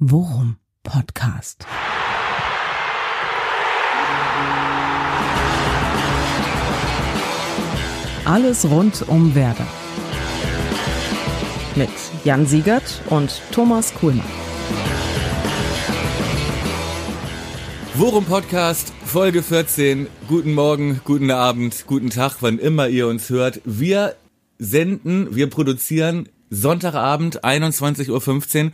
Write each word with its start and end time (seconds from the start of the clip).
Worum 0.00 0.56
Podcast. 0.82 1.64
Alles 8.24 8.68
rund 8.68 9.08
um 9.08 9.36
Werder. 9.36 9.68
Mit 11.76 11.90
Jan 12.24 12.44
Siegert 12.44 13.02
und 13.08 13.40
Thomas 13.52 13.94
Kuhlmann. 13.94 14.26
Worum 17.94 18.24
Podcast, 18.24 18.92
Folge 19.04 19.44
14. 19.44 20.08
Guten 20.26 20.54
Morgen, 20.54 21.02
guten 21.04 21.30
Abend, 21.30 21.86
guten 21.86 22.10
Tag, 22.10 22.38
wann 22.40 22.58
immer 22.58 22.88
ihr 22.88 23.06
uns 23.06 23.30
hört. 23.30 23.60
Wir 23.64 24.16
senden, 24.58 25.36
wir 25.36 25.48
produzieren 25.48 26.28
Sonntagabend, 26.50 27.44
21.15 27.44 28.64
Uhr 28.64 28.72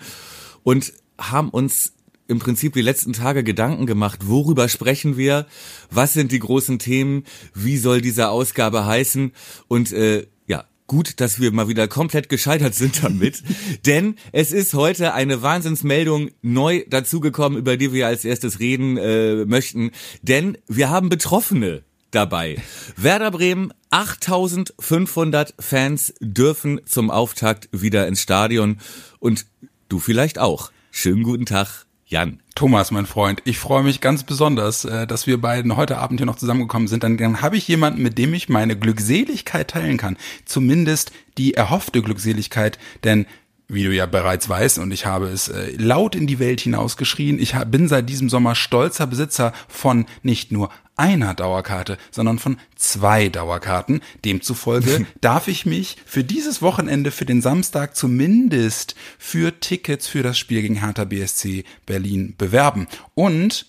und 0.62 0.95
haben 1.21 1.50
uns 1.50 1.93
im 2.30 2.39
Prinzip 2.39 2.73
die 2.75 2.82
letzten 2.82 3.12
Tage 3.12 3.42
Gedanken 3.42 3.87
gemacht, 3.87 4.20
worüber 4.29 4.69
sprechen 4.69 5.16
wir, 5.16 5.46
was 5.91 6.12
sind 6.12 6.33
die 6.33 6.38
großen 6.38 6.79
Themen, 6.79 7.24
wie 7.55 7.77
soll 7.77 8.01
diese 8.01 8.29
Ausgabe 8.29 8.87
heißen 8.87 9.33
und 9.66 9.93
äh, 9.93 10.27
ja, 10.46 10.65
gut, 10.87 11.20
dass 11.20 11.41
wir 11.41 11.52
mal 11.52 11.69
wieder 11.69 11.88
komplett 11.88 12.29
gescheitert 12.29 12.74
sind 12.74 13.02
damit, 13.02 13.43
denn 13.87 14.15
es 14.30 14.52
ist 14.52 14.74
heute 14.74 15.12
eine 15.12 15.43
Wahnsinnsmeldung 15.43 16.30
neu 16.41 16.84
dazugekommen, 16.88 17.59
über 17.59 17.77
die 17.77 17.93
wir 17.93 18.07
als 18.07 18.24
erstes 18.24 18.60
reden 18.60 18.96
äh, 18.96 19.45
möchten, 19.45 19.91
denn 20.23 20.57
wir 20.68 20.88
haben 20.88 21.09
Betroffene 21.09 21.82
dabei. 22.12 22.59
Werder 22.96 23.32
Bremen, 23.32 23.73
8500 23.91 25.55
Fans 25.59 26.15
dürfen 26.21 26.80
zum 26.84 27.10
Auftakt 27.10 27.68
wieder 27.73 28.07
ins 28.07 28.23
Stadion 28.23 28.79
und 29.18 29.46
du 29.88 29.98
vielleicht 29.98 30.38
auch. 30.38 30.71
Schönen 30.93 31.23
guten 31.23 31.47
Tag, 31.47 31.87
Jan. 32.07 32.41
Thomas, 32.57 32.91
mein 32.91 33.07
Freund, 33.07 33.41
ich 33.45 33.61
freue 33.61 33.85
mich 33.85 34.01
ganz 34.01 34.25
besonders, 34.25 34.85
äh, 34.85 35.07
dass 35.07 35.29
wir 35.29 35.41
beiden 35.41 35.77
heute 35.77 35.99
Abend 35.99 36.19
hier 36.19 36.27
noch 36.27 36.37
zusammengekommen 36.37 36.88
sind. 36.88 37.05
Dann, 37.05 37.16
dann 37.16 37.43
habe 37.43 37.57
ich 37.57 37.69
jemanden, 37.69 38.02
mit 38.02 38.19
dem 38.19 38.35
ich 38.35 38.49
meine 38.49 38.77
Glückseligkeit 38.77 39.69
teilen 39.69 39.99
kann. 39.99 40.16
Zumindest 40.45 41.13
die 41.38 41.55
erhoffte 41.55 42.02
Glückseligkeit, 42.02 42.79
denn 43.05 43.27
wie 43.73 43.85
du 43.85 43.95
ja 43.95 44.07
bereits 44.07 44.49
weißt, 44.49 44.79
und 44.79 44.93
ich 44.93 45.07
habe 45.07 45.29
es 45.29 45.49
äh, 45.49 45.73
laut 45.76 46.15
in 46.15 46.26
die 46.26 46.38
Welt 46.38 46.60
hinausgeschrien, 46.60 47.38
ich 47.38 47.54
bin 47.66 47.88
seit 47.88 48.09
diesem 48.09 48.29
Sommer 48.29 48.54
stolzer 48.54 49.07
Besitzer 49.07 49.52
von 49.68 50.07
nicht 50.23 50.52
nur 50.52 50.71
einer 50.96 51.32
Dauerkarte, 51.32 51.96
sondern 52.10 52.38
von 52.38 52.59
zwei 52.76 53.30
Dauerkarten. 53.30 54.02
Demzufolge 54.24 55.07
darf 55.23 55.48
ich 55.48 55.65
mich 55.65 55.96
für 56.04 56.23
dieses 56.23 56.60
Wochenende, 56.60 57.10
für 57.10 57.24
den 57.24 57.41
Samstag 57.41 57.96
zumindest 57.96 58.95
für 59.18 59.60
Tickets 59.60 60.07
für 60.07 60.23
das 60.23 60.38
Spiel 60.38 60.60
gegen 60.60 60.80
Hertha 60.80 61.04
BSC 61.04 61.65
Berlin 61.87 62.35
bewerben. 62.37 62.87
Und 63.15 63.66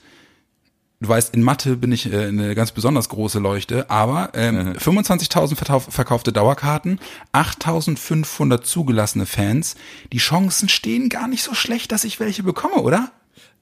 Du 1.01 1.09
weißt, 1.09 1.33
in 1.33 1.41
Mathe 1.41 1.77
bin 1.77 1.91
ich 1.91 2.13
äh, 2.13 2.27
eine 2.27 2.53
ganz 2.53 2.71
besonders 2.71 3.09
große 3.09 3.39
Leuchte, 3.39 3.89
aber 3.89 4.29
ähm, 4.35 4.73
25.000 4.73 5.89
verkaufte 5.89 6.31
Dauerkarten, 6.31 6.99
8.500 7.33 8.61
zugelassene 8.61 9.25
Fans. 9.25 9.75
Die 10.13 10.19
Chancen 10.19 10.69
stehen 10.69 11.09
gar 11.09 11.27
nicht 11.27 11.41
so 11.41 11.55
schlecht, 11.55 11.91
dass 11.91 12.03
ich 12.03 12.19
welche 12.19 12.43
bekomme, 12.43 12.75
oder? 12.75 13.11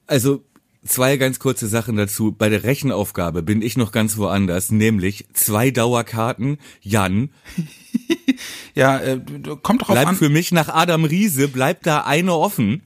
Also 0.06 0.44
zwei 0.84 1.16
ganz 1.16 1.38
kurze 1.38 1.66
Sachen 1.66 1.96
dazu. 1.96 2.30
Bei 2.30 2.50
der 2.50 2.62
Rechenaufgabe 2.62 3.42
bin 3.42 3.62
ich 3.62 3.78
noch 3.78 3.90
ganz 3.90 4.18
woanders, 4.18 4.70
nämlich 4.70 5.24
zwei 5.32 5.70
Dauerkarten, 5.70 6.58
Jan. 6.82 7.30
ja, 8.74 8.98
äh, 8.98 9.18
kommt 9.62 9.80
drauf 9.80 9.94
bleibt 9.94 10.08
an. 10.08 10.16
für 10.16 10.28
mich 10.28 10.52
nach 10.52 10.68
Adam 10.68 11.04
Riese, 11.04 11.48
bleibt 11.48 11.86
da 11.86 12.02
eine 12.02 12.34
offen. 12.34 12.82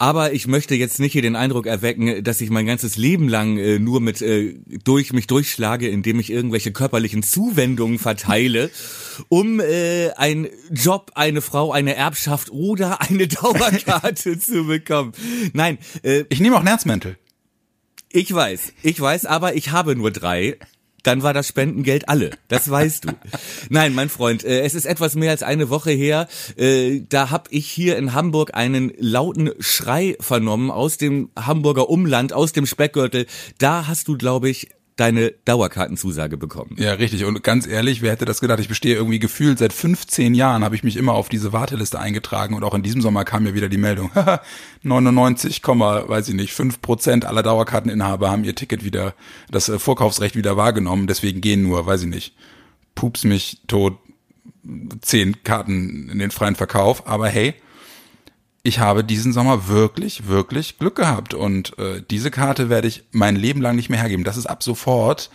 Aber 0.00 0.32
ich 0.32 0.46
möchte 0.46 0.74
jetzt 0.74 0.98
nicht 0.98 1.12
hier 1.12 1.20
den 1.20 1.36
Eindruck 1.36 1.66
erwecken, 1.66 2.24
dass 2.24 2.40
ich 2.40 2.48
mein 2.48 2.64
ganzes 2.64 2.96
Leben 2.96 3.28
lang 3.28 3.58
äh, 3.58 3.78
nur 3.78 4.00
mit 4.00 4.22
äh, 4.22 4.54
durch 4.82 5.12
mich 5.12 5.26
durchschlage, 5.26 5.88
indem 5.88 6.18
ich 6.18 6.30
irgendwelche 6.30 6.72
körperlichen 6.72 7.22
Zuwendungen 7.22 7.98
verteile, 7.98 8.70
um 9.28 9.60
äh, 9.60 10.08
einen 10.12 10.48
Job, 10.70 11.12
eine 11.16 11.42
Frau, 11.42 11.70
eine 11.72 11.96
Erbschaft 11.96 12.50
oder 12.50 13.02
eine 13.02 13.28
Dauerkarte 13.28 14.38
zu 14.38 14.64
bekommen. 14.64 15.12
Nein, 15.52 15.76
äh, 16.02 16.24
ich 16.30 16.40
nehme 16.40 16.56
auch 16.56 16.62
Nerzmäntel. 16.62 17.18
Ich 18.10 18.32
weiß, 18.32 18.72
ich 18.82 18.98
weiß, 18.98 19.26
aber 19.26 19.54
ich 19.54 19.70
habe 19.70 19.96
nur 19.96 20.10
drei 20.10 20.56
dann 21.02 21.22
war 21.22 21.32
das 21.32 21.48
Spendengeld 21.48 22.08
alle. 22.08 22.30
Das 22.48 22.70
weißt 22.70 23.04
du. 23.04 23.08
Nein, 23.68 23.94
mein 23.94 24.08
Freund, 24.08 24.44
äh, 24.44 24.60
es 24.60 24.74
ist 24.74 24.86
etwas 24.86 25.14
mehr 25.14 25.30
als 25.30 25.42
eine 25.42 25.70
Woche 25.70 25.90
her. 25.90 26.28
Äh, 26.56 27.02
da 27.08 27.30
habe 27.30 27.50
ich 27.50 27.70
hier 27.70 27.96
in 27.96 28.14
Hamburg 28.14 28.54
einen 28.54 28.92
lauten 28.98 29.50
Schrei 29.60 30.16
vernommen 30.20 30.70
aus 30.70 30.96
dem 30.96 31.30
Hamburger 31.38 31.88
Umland, 31.88 32.32
aus 32.32 32.52
dem 32.52 32.66
Speckgürtel. 32.66 33.26
Da 33.58 33.86
hast 33.86 34.08
du, 34.08 34.16
glaube 34.16 34.48
ich, 34.48 34.68
deine 35.00 35.32
Dauerkartenzusage 35.46 36.36
bekommen. 36.36 36.76
Ja, 36.78 36.92
richtig. 36.92 37.24
Und 37.24 37.42
ganz 37.42 37.66
ehrlich, 37.66 38.02
wer 38.02 38.12
hätte 38.12 38.26
das 38.26 38.40
gedacht? 38.40 38.60
Ich 38.60 38.68
bestehe 38.68 38.94
irgendwie 38.94 39.18
gefühlt 39.18 39.58
seit 39.58 39.72
15 39.72 40.34
Jahren, 40.34 40.62
habe 40.62 40.74
ich 40.74 40.84
mich 40.84 40.98
immer 40.98 41.14
auf 41.14 41.30
diese 41.30 41.54
Warteliste 41.54 41.98
eingetragen 41.98 42.54
und 42.54 42.64
auch 42.64 42.74
in 42.74 42.82
diesem 42.82 43.00
Sommer 43.00 43.24
kam 43.24 43.44
mir 43.44 43.54
wieder 43.54 43.70
die 43.70 43.78
Meldung. 43.78 44.10
99, 44.82 45.62
weiß 45.66 46.28
ich 46.28 46.34
nicht, 46.34 46.52
5 46.52 46.82
Prozent 46.82 47.24
aller 47.24 47.42
Dauerkarteninhaber 47.42 48.30
haben 48.30 48.44
ihr 48.44 48.54
Ticket 48.54 48.84
wieder, 48.84 49.14
das 49.50 49.70
äh, 49.70 49.78
Vorkaufsrecht 49.78 50.36
wieder 50.36 50.58
wahrgenommen. 50.58 51.06
Deswegen 51.06 51.40
gehen 51.40 51.62
nur, 51.62 51.86
weiß 51.86 52.02
ich 52.02 52.08
nicht, 52.08 52.34
pups 52.94 53.24
mich 53.24 53.62
tot, 53.68 53.96
zehn 55.00 55.42
Karten 55.42 56.10
in 56.10 56.18
den 56.18 56.30
freien 56.30 56.56
Verkauf. 56.56 57.06
Aber 57.06 57.28
hey, 57.28 57.54
ich 58.62 58.78
habe 58.78 59.04
diesen 59.04 59.32
Sommer 59.32 59.68
wirklich, 59.68 60.28
wirklich 60.28 60.78
Glück 60.78 60.96
gehabt. 60.96 61.34
Und 61.34 61.78
äh, 61.78 62.02
diese 62.08 62.30
Karte 62.30 62.68
werde 62.68 62.88
ich 62.88 63.04
mein 63.10 63.36
Leben 63.36 63.60
lang 63.60 63.76
nicht 63.76 63.88
mehr 63.88 64.00
hergeben. 64.00 64.24
Das 64.24 64.36
ist 64.36 64.46
ab 64.46 64.62
sofort 64.62 65.30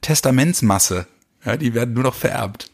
Testamentsmasse. 0.00 1.06
Ja, 1.44 1.56
die 1.56 1.74
werden 1.74 1.94
nur 1.94 2.04
noch 2.04 2.14
vererbt. 2.14 2.71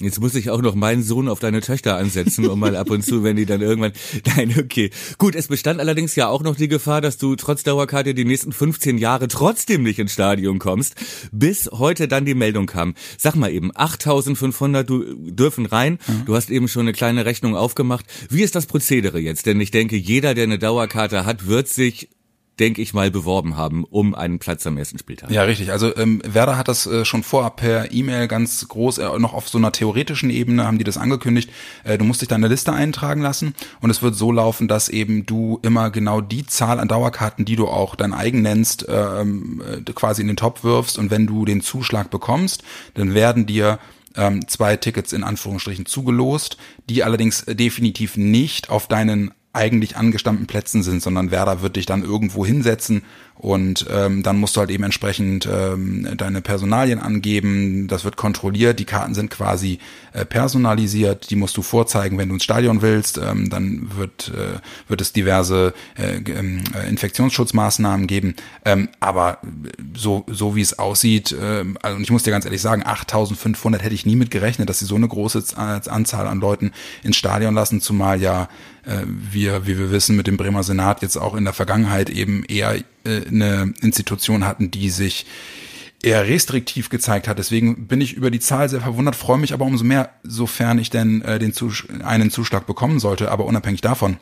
Jetzt 0.00 0.20
muss 0.20 0.34
ich 0.34 0.50
auch 0.50 0.62
noch 0.62 0.74
meinen 0.74 1.02
Sohn 1.02 1.28
auf 1.28 1.40
deine 1.40 1.60
Töchter 1.60 1.96
ansetzen, 1.96 2.46
um 2.46 2.58
mal 2.58 2.76
ab 2.76 2.90
und 2.90 3.04
zu, 3.04 3.22
wenn 3.22 3.36
die 3.36 3.46
dann 3.46 3.60
irgendwann. 3.60 3.92
Nein, 4.36 4.54
okay. 4.58 4.90
Gut, 5.18 5.34
es 5.34 5.48
bestand 5.48 5.80
allerdings 5.80 6.16
ja 6.16 6.28
auch 6.28 6.42
noch 6.42 6.56
die 6.56 6.68
Gefahr, 6.68 7.00
dass 7.00 7.18
du 7.18 7.36
trotz 7.36 7.62
Dauerkarte 7.62 8.14
die 8.14 8.24
nächsten 8.24 8.52
15 8.52 8.98
Jahre 8.98 9.28
trotzdem 9.28 9.82
nicht 9.82 9.98
ins 9.98 10.12
Stadion 10.12 10.58
kommst, 10.58 10.94
bis 11.32 11.70
heute 11.72 12.08
dann 12.08 12.24
die 12.24 12.34
Meldung 12.34 12.66
kam. 12.66 12.94
Sag 13.18 13.34
mal 13.34 13.52
eben, 13.52 13.70
8500 13.74 14.88
du, 14.88 15.14
dürfen 15.14 15.66
rein. 15.66 15.98
Mhm. 16.06 16.24
Du 16.26 16.34
hast 16.34 16.50
eben 16.50 16.68
schon 16.68 16.82
eine 16.82 16.92
kleine 16.92 17.24
Rechnung 17.24 17.56
aufgemacht. 17.56 18.06
Wie 18.28 18.42
ist 18.42 18.54
das 18.54 18.66
Prozedere 18.66 19.18
jetzt? 19.18 19.46
Denn 19.46 19.60
ich 19.60 19.70
denke, 19.70 19.96
jeder, 19.96 20.34
der 20.34 20.44
eine 20.44 20.58
Dauerkarte 20.58 21.24
hat, 21.24 21.46
wird 21.46 21.68
sich 21.68 22.08
denke 22.60 22.82
ich 22.82 22.92
mal, 22.92 23.10
beworben 23.10 23.56
haben 23.56 23.84
um 23.84 24.14
einen 24.14 24.38
Platz 24.38 24.66
am 24.66 24.76
ersten 24.76 24.98
Spieltag. 24.98 25.30
Ja, 25.30 25.42
richtig. 25.42 25.72
Also 25.72 25.96
ähm, 25.96 26.22
Werder 26.24 26.58
hat 26.58 26.68
das 26.68 26.86
äh, 26.86 27.04
schon 27.04 27.22
vorab 27.22 27.56
per 27.56 27.90
E-Mail 27.90 28.28
ganz 28.28 28.68
groß, 28.68 28.98
äh, 28.98 29.18
noch 29.18 29.32
auf 29.32 29.48
so 29.48 29.58
einer 29.58 29.72
theoretischen 29.72 30.30
Ebene 30.30 30.66
haben 30.66 30.78
die 30.78 30.84
das 30.84 30.98
angekündigt. 30.98 31.50
Äh, 31.84 31.96
du 31.96 32.04
musst 32.04 32.20
dich 32.20 32.28
da 32.28 32.36
in 32.36 32.42
der 32.42 32.50
Liste 32.50 32.72
eintragen 32.72 33.22
lassen 33.22 33.54
und 33.80 33.90
es 33.90 34.02
wird 34.02 34.14
so 34.14 34.30
laufen, 34.30 34.68
dass 34.68 34.90
eben 34.90 35.24
du 35.24 35.58
immer 35.62 35.90
genau 35.90 36.20
die 36.20 36.46
Zahl 36.46 36.78
an 36.78 36.88
Dauerkarten, 36.88 37.44
die 37.44 37.56
du 37.56 37.66
auch 37.66 37.94
dein 37.94 38.12
eigen 38.12 38.42
nennst, 38.42 38.86
ähm, 38.88 39.62
äh, 39.66 39.92
quasi 39.92 40.20
in 40.20 40.28
den 40.28 40.36
Top 40.36 40.62
wirfst 40.62 40.98
und 40.98 41.10
wenn 41.10 41.26
du 41.26 41.46
den 41.46 41.62
Zuschlag 41.62 42.10
bekommst, 42.10 42.62
dann 42.94 43.14
werden 43.14 43.46
dir 43.46 43.78
ähm, 44.16 44.46
zwei 44.48 44.76
Tickets 44.76 45.12
in 45.12 45.24
Anführungsstrichen 45.24 45.86
zugelost, 45.86 46.56
die 46.88 47.04
allerdings 47.04 47.44
definitiv 47.46 48.16
nicht 48.16 48.70
auf 48.70 48.86
deinen 48.86 49.32
eigentlich 49.52 49.96
angestammten 49.96 50.46
Plätzen 50.46 50.82
sind, 50.82 51.02
sondern 51.02 51.30
Werder 51.30 51.60
wird 51.60 51.76
dich 51.76 51.86
dann 51.86 52.04
irgendwo 52.04 52.46
hinsetzen 52.46 53.02
und 53.40 53.86
ähm, 53.90 54.22
dann 54.22 54.38
musst 54.38 54.54
du 54.54 54.60
halt 54.60 54.70
eben 54.70 54.84
entsprechend 54.84 55.48
ähm, 55.50 56.06
deine 56.18 56.42
Personalien 56.42 56.98
angeben. 56.98 57.88
Das 57.88 58.04
wird 58.04 58.18
kontrolliert. 58.18 58.78
Die 58.78 58.84
Karten 58.84 59.14
sind 59.14 59.30
quasi 59.30 59.78
äh, 60.12 60.26
personalisiert. 60.26 61.30
Die 61.30 61.36
musst 61.36 61.56
du 61.56 61.62
vorzeigen, 61.62 62.18
wenn 62.18 62.28
du 62.28 62.34
ins 62.34 62.44
Stadion 62.44 62.82
willst. 62.82 63.16
Ähm, 63.16 63.48
dann 63.48 63.96
wird 63.96 64.30
äh, 64.36 64.58
wird 64.88 65.00
es 65.00 65.14
diverse 65.14 65.72
äh, 65.96 66.16
ähm, 66.30 66.60
äh, 66.74 66.86
Infektionsschutzmaßnahmen 66.90 68.06
geben. 68.06 68.36
Ähm, 68.66 68.90
aber 69.00 69.38
so 69.96 70.26
so 70.26 70.54
wie 70.54 70.60
es 70.60 70.78
aussieht, 70.78 71.32
äh, 71.32 71.64
also 71.80 71.98
ich 71.98 72.10
muss 72.10 72.24
dir 72.24 72.32
ganz 72.32 72.44
ehrlich 72.44 72.60
sagen, 72.60 72.82
8.500 72.82 73.78
hätte 73.78 73.94
ich 73.94 74.04
nie 74.04 74.16
mit 74.16 74.30
gerechnet, 74.30 74.68
dass 74.68 74.80
sie 74.80 74.84
so 74.84 74.96
eine 74.96 75.08
große 75.08 75.42
Anzahl 75.56 76.26
an 76.26 76.40
Leuten 76.40 76.72
ins 77.02 77.16
Stadion 77.16 77.54
lassen, 77.54 77.80
zumal 77.80 78.20
ja 78.20 78.42
äh, 78.44 78.46
wir, 79.06 79.66
wie 79.66 79.78
wir 79.78 79.90
wissen, 79.90 80.16
mit 80.16 80.26
dem 80.26 80.36
Bremer 80.36 80.62
Senat 80.62 81.02
jetzt 81.02 81.16
auch 81.16 81.34
in 81.34 81.44
der 81.44 81.52
Vergangenheit 81.52 82.10
eben 82.10 82.44
eher 82.44 82.76
äh, 83.04 83.26
eine 83.26 83.74
Institution 83.80 84.46
hatten, 84.46 84.70
die 84.70 84.90
sich 84.90 85.26
eher 86.02 86.26
restriktiv 86.26 86.88
gezeigt 86.88 87.28
hat. 87.28 87.38
Deswegen 87.38 87.86
bin 87.86 88.00
ich 88.00 88.14
über 88.14 88.30
die 88.30 88.40
Zahl 88.40 88.68
sehr 88.68 88.80
verwundert, 88.80 89.16
freue 89.16 89.38
mich 89.38 89.52
aber 89.52 89.66
umso 89.66 89.84
mehr, 89.84 90.10
sofern 90.22 90.78
ich 90.78 90.90
denn 90.90 91.22
äh, 91.22 91.38
den 91.38 91.52
Zus 91.52 91.84
einen 92.02 92.30
Zuschlag 92.30 92.66
bekommen 92.66 93.00
sollte. 93.00 93.30
Aber 93.30 93.44
unabhängig 93.44 93.82
davon, 93.82 94.16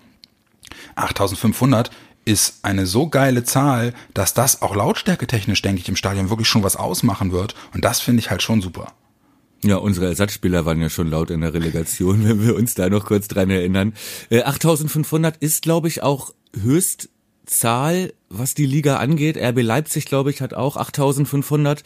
8500 0.97 1.91
ist 2.25 2.59
eine 2.63 2.85
so 2.85 3.09
geile 3.09 3.45
Zahl, 3.45 3.95
dass 4.13 4.35
das 4.35 4.61
auch 4.61 4.75
lautstärketechnisch, 4.75 5.63
denke 5.63 5.81
ich, 5.81 5.89
im 5.89 5.97
Stadion 5.97 6.31
wirklich 6.31 6.49
schon 6.49 6.63
was 6.63 6.77
ausmachen 6.77 7.33
wird. 7.33 7.55
Und 7.73 7.85
das 7.85 8.01
finde 8.01 8.21
ich 8.21 8.31
halt 8.31 8.43
schon 8.43 8.61
super. 8.61 8.93
Ja, 9.65 9.77
unsere 9.77 10.07
Ersatzspieler 10.07 10.65
waren 10.65 10.81
ja 10.81 10.89
schon 10.89 11.11
laut 11.11 11.31
in 11.31 11.41
der 11.41 11.53
Relegation, 11.53 12.25
wenn 12.29 12.45
wir 12.45 12.55
uns 12.55 12.75
da 12.75 12.89
noch 12.89 13.07
kurz 13.07 13.29
dran 13.29 13.51
erinnern. 13.51 13.95
Äh, 14.31 14.43
8500 14.43 15.37
ist, 15.39 15.63
glaube 15.63 15.89
ich, 15.89 16.03
auch 16.03 16.33
Höchstzahl, 16.59 18.13
was 18.29 18.55
die 18.55 18.67
Liga 18.67 18.99
angeht. 18.99 19.37
RB 19.37 19.63
Leipzig, 19.63 20.05
glaube 20.05 20.31
ich, 20.31 20.41
hat 20.41 20.55
auch 20.55 20.77
8500 20.77 21.83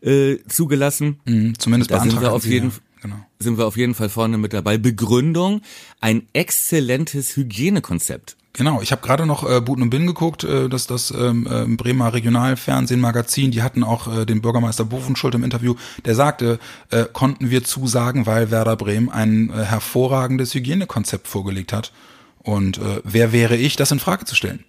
äh, 0.00 0.38
zugelassen. 0.48 1.20
Mhm, 1.24 1.58
zumindest 1.58 1.90
Da 1.90 2.00
sind 2.00 2.20
wir 2.20 2.32
auf 2.32 2.46
jeden 2.46 2.70
ja, 2.70 2.76
genau. 3.02 3.26
sind 3.38 3.58
wir 3.58 3.66
auf 3.66 3.76
jeden 3.76 3.94
Fall 3.94 4.08
vorne 4.08 4.38
mit 4.38 4.52
dabei. 4.52 4.76
Begründung, 4.76 5.62
ein 6.00 6.26
exzellentes 6.32 7.36
Hygienekonzept. 7.36 8.36
Genau, 8.56 8.80
ich 8.80 8.92
habe 8.92 9.02
gerade 9.02 9.26
noch 9.26 9.48
äh, 9.48 9.60
Buten 9.60 9.82
und 9.82 9.90
Bin 9.90 10.06
geguckt, 10.06 10.44
äh, 10.44 10.68
das 10.68 10.86
das 10.86 11.10
ähm, 11.10 11.46
äh, 11.50 11.64
Bremer 11.66 12.14
Regionalfernsehen-Magazin, 12.14 13.50
die 13.50 13.62
hatten 13.62 13.82
auch 13.82 14.06
äh, 14.06 14.24
den 14.26 14.42
Bürgermeister 14.42 14.84
Bofenschuld 14.84 15.34
im 15.34 15.42
Interview, 15.42 15.74
der 16.04 16.14
sagte, 16.14 16.60
äh, 16.90 17.04
konnten 17.12 17.50
wir 17.50 17.64
zusagen, 17.64 18.26
weil 18.26 18.52
Werder 18.52 18.76
Bremen 18.76 19.10
ein 19.10 19.50
äh, 19.50 19.64
hervorragendes 19.64 20.54
Hygienekonzept 20.54 21.26
vorgelegt 21.26 21.72
hat. 21.72 21.92
Und 22.38 22.78
äh, 22.78 23.00
wer 23.02 23.32
wäre 23.32 23.56
ich, 23.56 23.74
das 23.74 23.90
in 23.90 23.98
Frage 23.98 24.24
zu 24.24 24.36
stellen? 24.36 24.64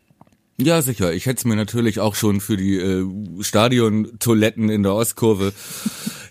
Ja, 0.57 0.81
sicher. 0.81 1.13
Ich 1.13 1.27
hätte 1.27 1.37
es 1.39 1.45
mir 1.45 1.55
natürlich 1.55 1.99
auch 1.99 2.15
schon 2.15 2.41
für 2.41 2.57
die 2.57 2.77
äh, 2.77 3.05
Stadiontoiletten 3.41 4.69
in 4.69 4.81
der 4.81 4.95
Ostkurve, 4.95 5.53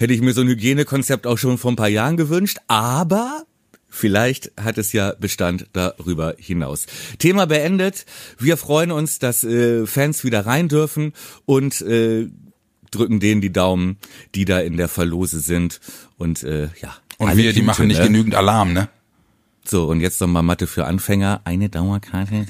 hätte 0.01 0.12
ich 0.12 0.23
mir 0.23 0.33
so 0.33 0.41
ein 0.41 0.49
Hygienekonzept 0.49 1.25
auch 1.25 1.39
schon 1.39 1.59
vor 1.59 1.71
ein 1.71 1.77
paar 1.77 1.89
Jahren 1.89 2.17
gewünscht. 2.17 2.59
Aber 2.67 3.45
vielleicht 3.94 4.52
hat 4.61 4.76
es 4.79 4.93
ja 4.93 5.14
Bestand 5.19 5.67
darüber 5.73 6.35
hinaus. 6.38 6.87
Thema 7.19 7.46
beendet. 7.46 8.05
Wir 8.38 8.56
freuen 8.56 8.91
uns, 8.91 9.19
dass 9.19 9.44
äh, 9.44 9.87
Fans 9.87 10.25
wieder 10.25 10.44
rein 10.46 10.69
dürfen 10.69 11.12
und 11.46 11.81
äh, 11.82 12.29
drücken 12.91 13.20
denen 13.20 13.41
die 13.41 13.52
Daumen, 13.52 13.96
die 14.35 14.44
da 14.44 14.61
in 14.61 14.76
der 14.76 14.88
Verlose 14.88 15.41
sind. 15.41 15.81
Und 16.19 16.43
äh, 16.43 16.69
ja. 16.82 16.96
Und 17.19 17.37
wir, 17.37 17.52
die 17.52 17.61
Gute, 17.61 17.67
machen 17.67 17.87
nicht 17.87 17.99
ne? 18.00 18.06
genügend 18.06 18.35
Alarm, 18.35 18.73
ne? 18.73 18.88
So, 19.67 19.87
und 19.87 20.00
jetzt 20.00 20.20
nochmal 20.20 20.43
Mathe 20.43 20.67
für 20.67 20.85
Anfänger. 20.85 21.41
Eine 21.44 21.69
Dauerkarte. 21.70 22.44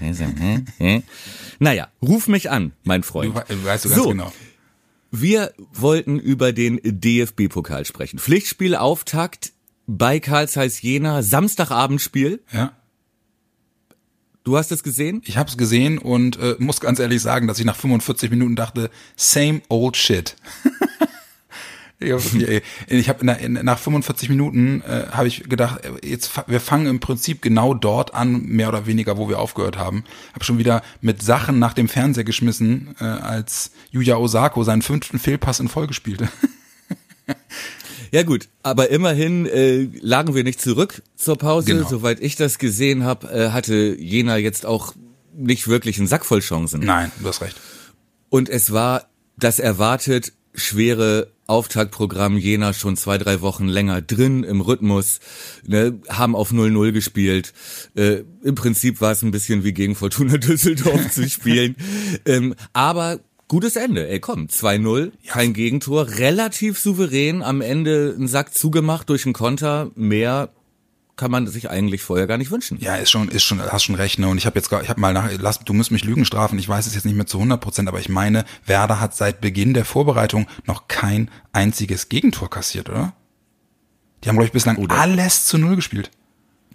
naja, 1.61 1.89
ruf 2.03 2.27
mich 2.29 2.51
an, 2.51 2.73
mein 2.83 3.03
Du, 3.03 3.07
Freund. 3.07 3.35
we- 3.35 3.65
weißt 3.65 3.85
du 3.85 3.89
ganz 3.91 4.03
So. 4.03 4.09
genau. 4.09 4.33
Wir 5.11 5.53
wollten 5.73 6.19
über 6.19 6.53
den 6.53 6.81
DFB-Pokal 6.83 7.85
sprechen. 7.85 8.19
Pflichtspielauftakt 8.19 9.53
bei 9.87 10.21
Karl 10.21 10.49
Zeiss 10.49 10.83
Jena, 10.83 11.23
Samstagabendspiel. 11.23 12.43
Ja. 12.53 12.73
Du 14.45 14.59
hast 14.59 14.71
es 14.73 14.83
gesehen? 14.83 15.23
Ich 15.25 15.39
habe 15.39 15.49
es 15.49 15.57
gesehen 15.57 15.99
und 15.99 16.39
äh, 16.39 16.57
muss 16.59 16.81
ganz 16.81 16.99
ehrlich 16.99 17.23
sagen, 17.23 17.47
dass 17.49 17.59
ich 17.59 17.65
nach 17.65 17.77
45 17.77 18.31
Minuten 18.31 18.57
dachte, 18.57 18.91
same 19.17 19.63
old 19.69 19.97
shit. 19.97 20.37
ich 21.99 23.09
habe 23.09 23.25
nach, 23.25 23.39
nach 23.41 23.79
45 23.79 24.29
Minuten 24.29 24.83
äh, 24.83 25.07
habe 25.13 25.29
ich 25.29 25.45
gedacht, 25.49 25.83
äh, 25.85 26.07
jetzt 26.07 26.31
wir 26.47 26.61
fangen 26.61 26.87
im 26.87 27.01
Prinzip 27.01 27.41
genau 27.41 27.73
dort 27.73 28.13
an, 28.13 28.43
mehr 28.45 28.69
oder 28.69 28.87
weniger, 28.87 29.17
wo 29.17 29.31
wir 29.31 29.39
aufgehört 29.39 29.79
haben. 29.79 30.05
Habe 30.35 30.45
schon 30.45 30.59
wieder 30.59 30.83
mit 31.01 31.23
Sachen 31.23 31.59
nach 31.59 31.73
dem 31.73 31.89
Fernseher 31.89 32.25
geschmissen, 32.25 32.95
äh, 33.01 33.05
als 33.05 33.71
Yuya 33.93 34.17
Osako 34.17 34.63
seinen 34.63 34.83
fünften 34.83 35.19
Fehlpass 35.19 35.61
in 35.61 35.69
Folge 35.69 35.95
spielte. 35.95 36.29
Ja 38.13 38.23
gut, 38.23 38.49
aber 38.63 38.91
immerhin 38.91 39.47
äh, 39.47 39.89
lagen 40.01 40.35
wir 40.35 40.45
nicht 40.45 40.61
zurück 40.61 41.03
zur 41.17 41.37
Pause. 41.37 41.75
Genau. 41.75 41.89
Soweit 41.89 42.21
ich 42.21 42.37
das 42.37 42.59
gesehen 42.59 43.03
habe, 43.03 43.29
äh, 43.29 43.51
hatte 43.51 43.97
Jena 43.99 44.37
jetzt 44.37 44.67
auch 44.67 44.95
nicht 45.37 45.67
wirklich 45.67 45.99
einen 45.99 46.07
Sack 46.07 46.25
voll 46.25 46.41
Chancen. 46.41 46.81
Nein, 46.85 47.11
du 47.21 47.27
hast 47.27 47.41
recht. 47.41 47.61
Und 48.29 48.49
es 48.49 48.73
war 48.73 49.09
das 49.37 49.59
erwartet 49.59 50.33
schwere 50.55 51.33
Auftaktprogramm 51.47 52.39
Jena 52.39 52.73
schon 52.73 52.97
zwei, 52.97 53.19
drei 53.19 53.41
Wochen 53.41 53.67
länger 53.67 54.01
drin 54.01 54.45
im 54.45 54.61
Rhythmus, 54.61 55.21
ne, 55.67 55.99
haben 56.09 56.35
auf 56.37 56.53
0-0 56.53 56.93
gespielt. 56.93 57.53
Äh, 57.97 58.23
Im 58.43 58.55
Prinzip 58.55 59.01
war 59.01 59.13
es 59.13 59.23
ein 59.23 59.31
bisschen 59.31 59.65
wie 59.65 59.73
gegen 59.73 59.95
Fortuna 59.95 60.37
Düsseldorf 60.39 61.11
zu 61.11 61.29
spielen. 61.29 61.77
Ähm, 62.27 62.55
aber 62.73 63.21
gutes 63.49 63.77
Ende. 63.77 64.09
Ey, 64.09 64.21
komm, 64.21 64.47
2-0, 64.47 65.13
kein 65.27 65.53
Gegentor, 65.53 66.09
relativ 66.19 66.79
souverän, 66.79 67.43
am 67.43 67.61
Ende 67.61 68.15
einen 68.17 68.29
Sack 68.29 68.55
zugemacht 68.55 69.09
durch 69.11 69.25
einen 69.27 69.33
Konter. 69.35 69.91
Mehr 69.95 70.51
kann 71.17 71.31
man 71.31 71.47
sich 71.47 71.71
eigentlich 71.71 72.03
vorher 72.03 72.27
gar 72.27 72.39
nicht 72.39 72.51
wünschen. 72.51 72.79
Ja, 72.81 72.97
ist 72.97 73.11
schon, 73.11 73.29
ist 73.29 73.45
schon, 73.45 73.61
hast 73.61 73.85
schon 73.85 73.95
recht, 73.95 74.19
ne? 74.19 74.27
Und 74.29 74.37
ich 74.39 74.47
habe 74.47 74.59
jetzt, 74.59 74.69
gar- 74.69 74.83
ich 74.83 74.89
habe 74.89 75.01
mal 75.01 75.13
nach, 75.13 75.31
lass, 75.39 75.61
du 75.61 75.73
musst 75.73 75.93
mich 75.93 76.05
Lügen 76.05 76.25
strafen. 76.25 76.59
Ich 76.59 76.69
weiß 76.69 76.87
es 76.89 76.95
jetzt 76.95 77.05
nicht 77.05 77.15
mehr 77.15 77.27
zu 77.27 77.39
100 77.39 77.61
Prozent, 77.61 77.89
aber 77.89 78.01
ich 78.01 78.09
meine, 78.09 78.45
Werder 78.67 79.01
hat 79.01 79.15
seit 79.15 79.41
Beginn 79.41 79.75
der 79.75 79.85
Vorbereitung 79.85 80.49
noch 80.67 80.89
kein 80.89 81.31
einziges 81.53 82.09
Gegentor 82.09 82.51
kassiert, 82.51 82.89
oder? 82.89 83.15
Die 84.25 84.29
haben 84.29 84.37
glaube 84.37 84.47
ich 84.47 84.53
bislang 84.53 84.77
Oder- 84.77 84.99
alles 84.99 85.47
zu 85.47 85.57
null 85.59 85.77
gespielt. 85.77 86.11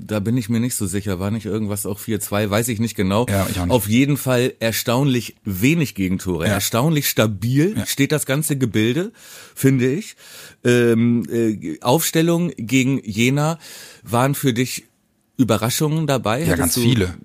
Da 0.01 0.19
bin 0.21 0.37
ich 0.37 0.47
mir 0.47 0.61
nicht 0.61 0.75
so 0.75 0.87
sicher. 0.87 1.19
War 1.19 1.29
nicht 1.29 1.45
irgendwas 1.45 1.85
auch 1.85 1.99
4-2? 1.99 2.49
Weiß 2.49 2.69
ich 2.69 2.79
nicht 2.79 2.95
genau. 2.95 3.25
Ja, 3.27 3.45
ich 3.49 3.59
auch 3.59 3.65
nicht. 3.65 3.73
Auf 3.73 3.89
jeden 3.89 4.15
Fall 4.15 4.53
erstaunlich 4.59 5.35
wenig 5.43 5.93
Gegentore. 5.93 6.47
Ja. 6.47 6.53
Erstaunlich 6.53 7.09
stabil 7.09 7.75
Ja. 7.77 7.85
steht 7.85 8.13
das 8.13 8.25
ganze 8.25 8.57
Gebilde, 8.57 9.11
finde 9.53 9.91
ich. 9.91 10.15
Ähm, 10.63 11.25
äh, 11.29 11.79
Aufstellung 11.81 12.51
gegen 12.55 13.01
Jena 13.03 13.59
waren 14.03 14.35
für 14.35 14.53
dich 14.53 14.85
Überraschungen 15.35 16.07
dabei? 16.07 16.39
Ja, 16.41 16.45
Hattest 16.53 16.59
ganz 16.59 16.75
viele. 16.75 17.15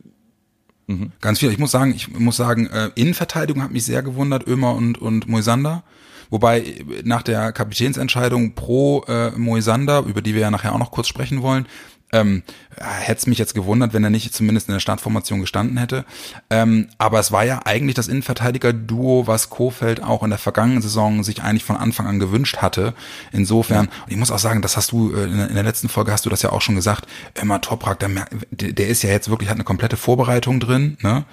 Ganz 1.21 1.39
viele. 1.39 1.53
Ich 1.53 1.59
muss 1.59 1.71
sagen, 1.71 1.95
ich 1.95 2.09
muss 2.19 2.37
sagen, 2.37 2.67
äh, 2.67 2.91
Innenverteidigung 2.95 3.63
hat 3.63 3.71
mich 3.71 3.85
sehr 3.85 4.03
gewundert, 4.03 4.47
Ömer 4.47 4.75
und, 4.75 5.01
und 5.01 5.29
Moisander. 5.29 5.83
Wobei 6.31 6.61
äh, 6.61 6.85
nach 7.05 7.23
der 7.23 7.53
Kapitänsentscheidung 7.53 8.55
pro 8.55 9.03
äh, 9.09 9.31
Moisander, 9.31 10.05
über 10.07 10.21
die 10.21 10.35
wir 10.35 10.43
ja 10.43 10.51
nachher 10.51 10.75
auch 10.75 10.79
noch 10.79 10.91
kurz 10.91 11.09
sprechen 11.09 11.41
wollen, 11.43 11.67
ähm, 12.15 12.43
hätte 12.79 13.19
es 13.19 13.27
mich 13.27 13.39
jetzt 13.39 13.55
gewundert, 13.55 13.93
wenn 13.93 14.03
er 14.05 14.11
nicht 14.11 14.35
zumindest 14.35 14.69
in 14.69 14.73
der 14.75 14.81
Startformation 14.81 15.41
gestanden 15.41 15.77
hätte. 15.77 16.05
Ähm, 16.49 16.89
aber 16.99 17.19
es 17.21 17.31
war 17.33 17.45
ja 17.45 17.61
eigentlich 17.65 17.95
das 17.95 18.09
Innenverteidiger-Duo, 18.09 19.27
was 19.27 19.51
Kofeld 19.51 20.03
auch 20.03 20.23
in 20.23 20.31
der 20.31 20.39
vergangenen 20.39 20.83
Saison 20.83 21.23
sich 21.25 21.43
eigentlich 21.43 21.65
von 21.65 21.77
Anfang 21.77 22.07
an 22.07 22.19
gewünscht 22.19 22.59
hatte. 22.59 22.95
Insofern, 23.33 23.87
und 23.87 24.13
ich 24.13 24.17
muss 24.17 24.31
auch 24.31 24.39
sagen, 24.39 24.63
das 24.63 24.77
hast 24.77 24.93
du 24.93 25.13
äh, 25.15 25.25
in 25.25 25.55
der- 25.55 25.63
letzten 25.65 25.89
Folge 25.89 26.13
hast 26.13 26.25
du 26.27 26.31
das 26.31 26.43
ja 26.43 26.53
auch 26.53 26.61
schon 26.63 26.75
gesagt, 26.75 27.07
immer 27.41 27.61
Toprak, 27.61 27.99
der 28.01 28.11
der 28.51 28.89
ist 28.89 29.03
ja 29.03 29.11
jetzt 29.11 29.29
wirklich, 29.31 29.49
hat 29.51 29.57
eine 29.57 29.65
komplette 29.65 29.97
Vorbereitung 29.97 30.61
drin, 30.61 30.97
ne? 31.01 31.25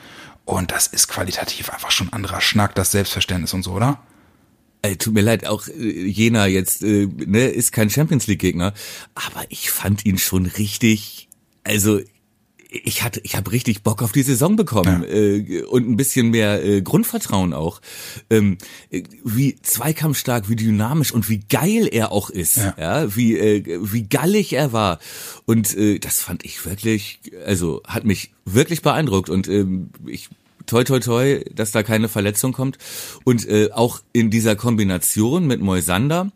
Und 0.46 0.72
das 0.72 0.88
ist 0.88 1.08
qualitativ 1.08 1.70
einfach 1.70 1.92
schon 1.92 2.12
anderer 2.12 2.42
Schnack, 2.42 2.74
das 2.76 2.92
Selbstverständnis 2.92 3.54
und 3.54 3.64
so, 3.64 3.72
oder? 3.74 4.00
Ey, 4.84 4.96
tut 4.98 5.14
mir 5.14 5.22
leid, 5.22 5.46
auch 5.46 5.68
äh, 5.68 6.08
Jena 6.08 6.48
jetzt 6.48 6.82
äh, 6.84 7.08
ne, 7.08 7.48
ist 7.48 7.72
kein 7.72 7.90
Champions 7.90 8.28
League 8.28 8.40
Gegner, 8.40 8.74
aber 9.14 9.44
ich 9.50 9.70
fand 9.70 10.06
ihn 10.06 10.18
schon 10.18 10.46
richtig, 10.48 11.28
also 11.64 12.00
ich 12.74 13.04
hatte, 13.04 13.20
ich 13.26 13.36
habe 13.36 13.52
richtig 13.52 13.84
Bock 13.84 14.02
auf 14.02 14.14
die 14.14 14.24
Saison 14.24 14.56
bekommen 14.56 15.04
äh, 15.04 15.62
und 15.64 15.90
ein 15.90 15.98
bisschen 15.98 16.30
mehr 16.30 16.64
äh, 16.66 16.82
Grundvertrauen 16.82 17.54
auch, 17.54 17.82
ähm, 18.30 18.58
äh, 18.90 19.04
wie 19.26 19.58
zweikampfstark, 19.62 20.48
wie 20.50 20.56
dynamisch 20.56 21.12
und 21.12 21.28
wie 21.30 21.42
geil 21.50 21.90
er 21.92 22.14
auch 22.14 22.30
ist, 22.30 22.56
ja, 22.56 22.74
Ja. 22.78 23.16
wie 23.16 23.38
äh, 23.38 23.80
wie 23.84 24.04
gallig 24.04 24.54
er 24.54 24.72
war. 24.72 25.00
Und 25.46 25.76
äh, 25.76 26.00
das 26.00 26.22
fand 26.22 26.46
ich 26.46 26.66
wirklich, 26.66 27.20
also 27.46 27.82
hat 27.86 28.06
mich 28.06 28.32
wirklich 28.46 28.82
beeindruckt. 28.82 29.30
Und 29.30 29.50
ähm, 29.50 29.90
ich 30.08 30.30
toi 30.72 30.86
toi 30.86 31.00
toi, 31.02 31.44
dass 31.54 31.72
da 31.72 31.84
keine 31.84 32.08
Verletzung 32.08 32.54
kommt. 32.54 32.78
Und 33.26 33.48
äh, 33.48 33.70
auch 33.74 34.00
in 34.14 34.30
dieser 34.30 34.56
Kombination 34.56 35.46
mit 35.46 35.60
Moisander, 35.60 36.32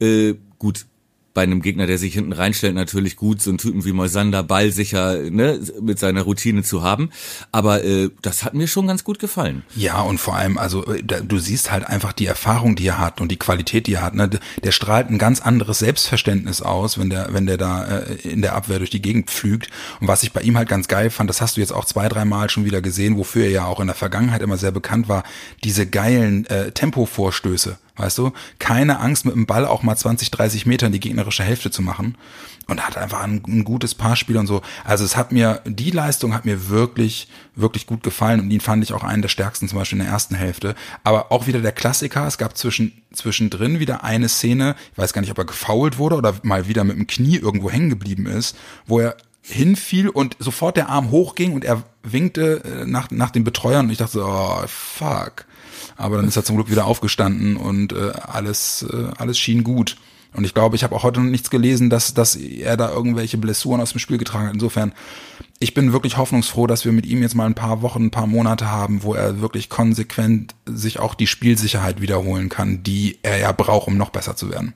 äh, 0.00 0.34
gut, 0.58 0.86
bei 1.34 1.42
einem 1.42 1.60
Gegner, 1.62 1.86
der 1.88 1.98
sich 1.98 2.14
hinten 2.14 2.32
reinstellt, 2.32 2.74
natürlich 2.76 3.16
gut, 3.16 3.42
so 3.42 3.50
einen 3.50 3.58
Typen 3.58 3.84
wie 3.84 3.92
Moisander 3.92 4.44
ballsicher 4.44 5.18
ne, 5.30 5.60
mit 5.80 5.98
seiner 5.98 6.22
Routine 6.22 6.62
zu 6.62 6.82
haben. 6.84 7.10
Aber 7.50 7.84
äh, 7.84 8.10
das 8.22 8.44
hat 8.44 8.54
mir 8.54 8.68
schon 8.68 8.86
ganz 8.86 9.02
gut 9.02 9.18
gefallen. 9.18 9.64
Ja, 9.74 10.00
und 10.02 10.18
vor 10.18 10.36
allem, 10.36 10.56
also 10.58 10.86
äh, 10.86 11.02
da- 11.02 11.20
du 11.20 11.38
siehst 11.38 11.72
halt 11.72 11.84
einfach 11.86 12.12
die 12.12 12.26
Erfahrung, 12.26 12.76
die 12.76 12.86
er 12.86 12.98
hat 12.98 13.20
und 13.20 13.32
die 13.32 13.36
Qualität, 13.36 13.88
die 13.88 13.94
er 13.94 14.02
hat. 14.02 14.14
Ne? 14.14 14.30
Der 14.62 14.70
strahlt 14.72 15.10
ein 15.10 15.18
ganz 15.18 15.40
anderes 15.40 15.80
Selbstverständnis 15.80 16.62
aus, 16.62 16.98
wenn 16.98 17.10
der, 17.10 17.28
wenn 17.32 17.46
der 17.46 17.56
da 17.56 17.84
äh, 17.84 18.14
in 18.28 18.40
der 18.40 18.54
Abwehr 18.54 18.78
durch 18.78 18.90
die 18.90 19.02
Gegend 19.02 19.28
pflügt. 19.28 19.68
Und 20.00 20.06
was 20.06 20.22
ich 20.22 20.32
bei 20.32 20.40
ihm 20.42 20.56
halt 20.56 20.68
ganz 20.68 20.86
geil 20.86 21.10
fand, 21.10 21.28
das 21.28 21.40
hast 21.40 21.56
du 21.56 21.60
jetzt 21.60 21.72
auch 21.72 21.84
zwei, 21.84 22.08
drei 22.08 22.24
Mal 22.24 22.48
schon 22.48 22.64
wieder 22.64 22.80
gesehen, 22.80 23.16
wofür 23.18 23.44
er 23.44 23.50
ja 23.50 23.64
auch 23.66 23.80
in 23.80 23.88
der 23.88 23.96
Vergangenheit 23.96 24.40
immer 24.40 24.56
sehr 24.56 24.70
bekannt 24.70 25.08
war, 25.08 25.24
diese 25.64 25.84
geilen 25.86 26.46
äh, 26.46 26.70
Tempovorstöße. 26.70 27.76
Weißt 27.96 28.18
du, 28.18 28.32
keine 28.58 28.98
Angst 28.98 29.24
mit 29.24 29.34
dem 29.34 29.46
Ball 29.46 29.64
auch 29.64 29.84
mal 29.84 29.94
20, 29.94 30.32
30 30.32 30.66
Meter 30.66 30.86
in 30.86 30.92
die 30.92 31.00
gegnerische 31.00 31.44
Hälfte 31.44 31.70
zu 31.70 31.80
machen 31.80 32.16
und 32.66 32.84
hat 32.84 32.96
einfach 32.96 33.22
ein, 33.22 33.40
ein 33.46 33.62
gutes 33.62 33.94
Passspiel 33.94 34.36
und 34.36 34.48
so. 34.48 34.62
Also 34.84 35.04
es 35.04 35.16
hat 35.16 35.30
mir, 35.30 35.60
die 35.64 35.92
Leistung 35.92 36.34
hat 36.34 36.44
mir 36.44 36.68
wirklich, 36.68 37.28
wirklich 37.54 37.86
gut 37.86 38.02
gefallen 38.02 38.40
und 38.40 38.50
ihn 38.50 38.60
fand 38.60 38.82
ich 38.82 38.92
auch 38.92 39.04
einen 39.04 39.22
der 39.22 39.28
stärksten 39.28 39.68
zum 39.68 39.78
Beispiel 39.78 39.98
in 39.98 40.04
der 40.04 40.12
ersten 40.12 40.34
Hälfte. 40.34 40.74
Aber 41.04 41.30
auch 41.30 41.46
wieder 41.46 41.60
der 41.60 41.70
Klassiker, 41.70 42.26
es 42.26 42.36
gab 42.36 42.56
zwischen, 42.56 43.00
zwischendrin 43.12 43.78
wieder 43.78 44.02
eine 44.02 44.28
Szene, 44.28 44.74
ich 44.92 44.98
weiß 44.98 45.12
gar 45.12 45.20
nicht, 45.20 45.30
ob 45.30 45.38
er 45.38 45.44
gefoult 45.44 45.98
wurde 45.98 46.16
oder 46.16 46.34
mal 46.42 46.66
wieder 46.66 46.82
mit 46.82 46.96
dem 46.96 47.06
Knie 47.06 47.36
irgendwo 47.36 47.70
hängen 47.70 47.90
geblieben 47.90 48.26
ist, 48.26 48.56
wo 48.86 48.98
er 48.98 49.16
hinfiel 49.46 50.08
und 50.08 50.36
sofort 50.38 50.76
der 50.76 50.88
Arm 50.88 51.10
hochging 51.10 51.52
und 51.52 51.64
er 51.64 51.82
winkte 52.02 52.62
äh, 52.64 52.86
nach, 52.86 53.10
nach 53.10 53.30
den 53.30 53.44
Betreuern 53.44 53.86
und 53.86 53.92
ich 53.92 53.98
dachte 53.98 54.14
so, 54.14 54.24
oh, 54.24 54.64
fuck. 54.66 55.44
Aber 55.96 56.16
dann 56.16 56.26
ist 56.26 56.36
er 56.36 56.44
zum 56.44 56.56
Glück 56.56 56.70
wieder 56.70 56.86
aufgestanden 56.86 57.56
und 57.56 57.92
äh, 57.92 58.12
alles, 58.22 58.86
äh, 58.90 59.10
alles 59.18 59.38
schien 59.38 59.62
gut. 59.62 59.96
Und 60.32 60.44
ich 60.44 60.54
glaube, 60.54 60.74
ich 60.76 60.82
habe 60.82 60.96
auch 60.96 61.04
heute 61.04 61.20
noch 61.20 61.30
nichts 61.30 61.50
gelesen, 61.50 61.90
dass, 61.90 62.14
dass 62.14 62.34
er 62.34 62.76
da 62.76 62.90
irgendwelche 62.90 63.38
Blessuren 63.38 63.80
aus 63.80 63.92
dem 63.92 64.00
Spiel 64.00 64.18
getragen 64.18 64.46
hat. 64.46 64.54
Insofern, 64.54 64.92
ich 65.60 65.74
bin 65.74 65.92
wirklich 65.92 66.16
hoffnungsfroh, 66.16 66.66
dass 66.66 66.84
wir 66.84 66.92
mit 66.92 67.06
ihm 67.06 67.22
jetzt 67.22 67.36
mal 67.36 67.46
ein 67.46 67.54
paar 67.54 67.82
Wochen, 67.82 68.06
ein 68.06 68.10
paar 68.10 68.26
Monate 68.26 68.70
haben, 68.70 69.04
wo 69.04 69.14
er 69.14 69.40
wirklich 69.40 69.68
konsequent 69.68 70.54
sich 70.66 70.98
auch 70.98 71.14
die 71.14 71.28
Spielsicherheit 71.28 72.00
wiederholen 72.00 72.48
kann, 72.48 72.82
die 72.82 73.18
er 73.22 73.38
ja 73.38 73.52
braucht, 73.52 73.86
um 73.86 73.96
noch 73.96 74.10
besser 74.10 74.34
zu 74.34 74.50
werden. 74.50 74.74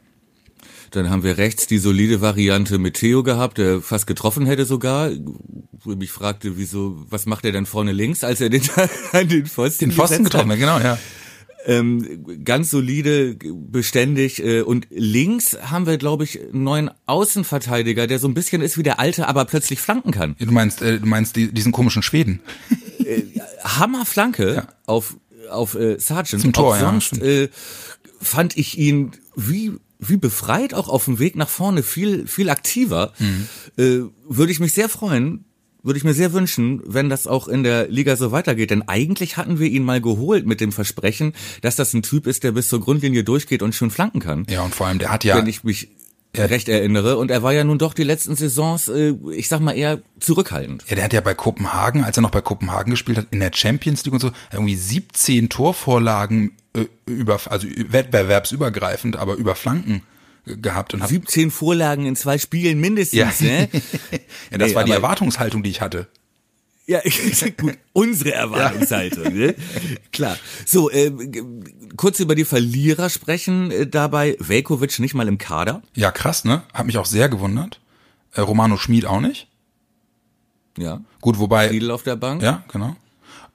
Dann 0.90 1.10
haben 1.10 1.22
wir 1.22 1.38
rechts 1.38 1.66
die 1.66 1.78
solide 1.78 2.20
Variante 2.20 2.78
mit 2.78 2.94
Theo 2.94 3.22
gehabt, 3.22 3.58
der 3.58 3.80
fast 3.80 4.06
getroffen 4.06 4.46
hätte 4.46 4.64
sogar. 4.64 5.10
Wo 5.80 5.92
ich 5.92 5.98
mich 5.98 6.10
fragte, 6.10 6.56
wieso, 6.56 7.04
was 7.08 7.26
macht 7.26 7.44
er 7.44 7.52
denn 7.52 7.66
vorne 7.66 7.92
links, 7.92 8.24
als 8.24 8.40
er 8.40 8.50
den, 8.50 8.62
an 9.12 9.28
den 9.28 9.46
Pfosten 9.46 9.86
Den 9.86 9.92
Pfosten 9.92 10.24
getroffen, 10.24 10.50
hat. 10.50 10.58
genau, 10.58 10.78
ja. 10.78 10.98
Ähm, 11.66 12.44
ganz 12.44 12.70
solide, 12.70 13.36
beständig. 13.36 14.42
Äh, 14.42 14.62
und 14.62 14.86
links 14.90 15.56
haben 15.60 15.86
wir, 15.86 15.98
glaube 15.98 16.24
ich, 16.24 16.40
einen 16.40 16.64
neuen 16.64 16.90
Außenverteidiger, 17.06 18.06
der 18.06 18.18
so 18.18 18.28
ein 18.28 18.34
bisschen 18.34 18.62
ist 18.62 18.78
wie 18.78 18.82
der 18.82 18.98
alte, 18.98 19.28
aber 19.28 19.44
plötzlich 19.44 19.80
flanken 19.80 20.12
kann. 20.12 20.34
Du 20.38 20.50
meinst, 20.52 20.82
äh, 20.82 20.98
du 20.98 21.06
meinst 21.06 21.36
die, 21.36 21.52
diesen 21.52 21.72
komischen 21.72 22.02
Schweden? 22.02 22.40
Äh, 23.04 23.22
Hammerflanke 23.64 24.54
ja. 24.54 24.68
auf 24.86 25.16
auf 25.50 25.74
äh, 25.74 25.98
Sargent. 25.98 26.42
Zum 26.42 26.52
Tor, 26.52 26.74
auch 26.74 26.80
sonst 26.80 27.16
ja, 27.16 27.24
äh, 27.24 27.48
fand 28.20 28.56
ich 28.56 28.78
ihn 28.78 29.12
wie 29.36 29.72
wie 29.98 30.16
befreit 30.16 30.74
auch 30.74 30.88
auf 30.88 31.06
dem 31.06 31.18
Weg 31.18 31.36
nach 31.36 31.48
vorne 31.48 31.82
viel 31.82 32.26
viel 32.26 32.50
aktiver. 32.50 33.12
Mhm. 33.18 33.48
Äh, 33.76 34.00
würde 34.28 34.52
ich 34.52 34.60
mich 34.60 34.72
sehr 34.72 34.88
freuen, 34.88 35.44
würde 35.82 35.98
ich 35.98 36.04
mir 36.04 36.14
sehr 36.14 36.32
wünschen, 36.32 36.82
wenn 36.84 37.08
das 37.08 37.26
auch 37.26 37.48
in 37.48 37.62
der 37.62 37.88
Liga 37.88 38.16
so 38.16 38.32
weitergeht. 38.32 38.70
Denn 38.70 38.82
eigentlich 38.82 39.36
hatten 39.36 39.58
wir 39.58 39.68
ihn 39.68 39.84
mal 39.84 40.00
geholt 40.00 40.46
mit 40.46 40.60
dem 40.60 40.72
Versprechen, 40.72 41.32
dass 41.62 41.76
das 41.76 41.94
ein 41.94 42.02
Typ 42.02 42.26
ist, 42.26 42.44
der 42.44 42.52
bis 42.52 42.68
zur 42.68 42.80
Grundlinie 42.80 43.24
durchgeht 43.24 43.62
und 43.62 43.74
schon 43.74 43.90
flanken 43.90 44.20
kann. 44.20 44.46
Ja, 44.48 44.62
und 44.62 44.74
vor 44.74 44.86
allem, 44.86 44.98
der 44.98 45.10
hat 45.10 45.24
ja. 45.24 45.36
Wenn 45.36 45.46
ich 45.46 45.64
mich 45.64 45.88
recht 46.46 46.68
erinnere. 46.68 47.16
Und 47.16 47.30
er 47.30 47.42
war 47.42 47.52
ja 47.52 47.64
nun 47.64 47.78
doch 47.78 47.94
die 47.94 48.04
letzten 48.04 48.36
Saisons, 48.36 48.88
äh, 48.88 49.14
ich 49.32 49.48
sag 49.48 49.60
mal, 49.60 49.72
eher 49.72 50.00
zurückhaltend. 50.20 50.84
Ja, 50.88 50.96
der 50.96 51.04
hat 51.04 51.12
ja 51.12 51.20
bei 51.20 51.34
Kopenhagen, 51.34 52.04
als 52.04 52.16
er 52.16 52.22
noch 52.22 52.30
bei 52.30 52.40
Kopenhagen 52.40 52.90
gespielt 52.90 53.18
hat, 53.18 53.26
in 53.30 53.40
der 53.40 53.50
Champions 53.54 54.04
League 54.04 54.14
und 54.14 54.20
so, 54.20 54.30
irgendwie 54.52 54.76
17 54.76 55.48
Torvorlagen 55.48 56.52
äh, 56.74 56.86
über, 57.06 57.40
also 57.46 57.66
wettbewerbsübergreifend, 57.66 59.16
aber 59.16 59.34
über 59.34 59.54
Flanken 59.54 60.02
gehabt 60.44 60.94
und 60.94 61.06
17 61.06 61.50
Vorlagen 61.50 62.06
in 62.06 62.16
zwei 62.16 62.38
Spielen 62.38 62.80
mindestens. 62.80 63.40
Ja, 63.40 63.46
ne? 63.46 63.68
ja 64.50 64.58
das 64.58 64.70
nee, 64.70 64.74
war 64.74 64.84
die 64.84 64.92
Erwartungshaltung, 64.92 65.62
die 65.62 65.70
ich 65.70 65.80
hatte. 65.80 66.08
Ja, 66.88 67.00
gut, 67.60 67.76
unsere 67.92 68.32
Erwartungshaltung, 68.32 69.24
ja. 69.24 69.30
ne? 69.30 69.54
Klar. 70.10 70.38
So, 70.64 70.90
äh, 70.90 71.12
kurz 71.96 72.18
über 72.18 72.34
die 72.34 72.46
Verlierer 72.46 73.10
sprechen 73.10 73.70
äh, 73.70 73.86
dabei. 73.86 74.36
Velkovic 74.40 74.98
nicht 74.98 75.12
mal 75.12 75.28
im 75.28 75.36
Kader. 75.36 75.82
Ja, 75.94 76.10
krass, 76.10 76.46
ne? 76.46 76.62
Hat 76.72 76.86
mich 76.86 76.96
auch 76.96 77.04
sehr 77.04 77.28
gewundert. 77.28 77.78
Äh, 78.32 78.40
Romano 78.40 78.78
Schmid 78.78 79.04
auch 79.04 79.20
nicht. 79.20 79.48
Ja. 80.78 81.02
Gut, 81.20 81.38
wobei. 81.38 81.68
Friedel 81.68 81.90
auf 81.90 82.04
der 82.04 82.16
Bank. 82.16 82.42
Ja, 82.42 82.64
genau. 82.72 82.96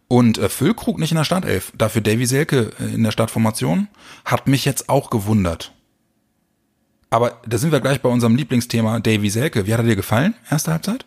Und 0.07 0.37
äh, 0.37 0.47
Füllkrug 0.47 0.99
nicht 0.99 1.11
in 1.11 1.17
der 1.17 1.23
Startelf. 1.23 1.73
Dafür 1.75 2.01
Davy 2.01 2.27
Selke 2.27 2.69
äh, 2.79 2.93
in 2.93 3.01
der 3.01 3.11
Startformation. 3.11 3.87
Hat 4.25 4.47
mich 4.47 4.63
jetzt 4.63 4.89
auch 4.89 5.09
gewundert. 5.09 5.71
Aber 7.09 7.41
da 7.47 7.57
sind 7.57 7.71
wir 7.71 7.79
gleich 7.79 7.99
bei 7.99 8.09
unserem 8.09 8.35
Lieblingsthema 8.35 8.99
Davy 8.99 9.31
Selke. 9.31 9.65
Wie 9.65 9.73
hat 9.73 9.79
er 9.79 9.87
dir 9.87 9.95
gefallen, 9.95 10.35
erste 10.51 10.71
Halbzeit? 10.71 11.05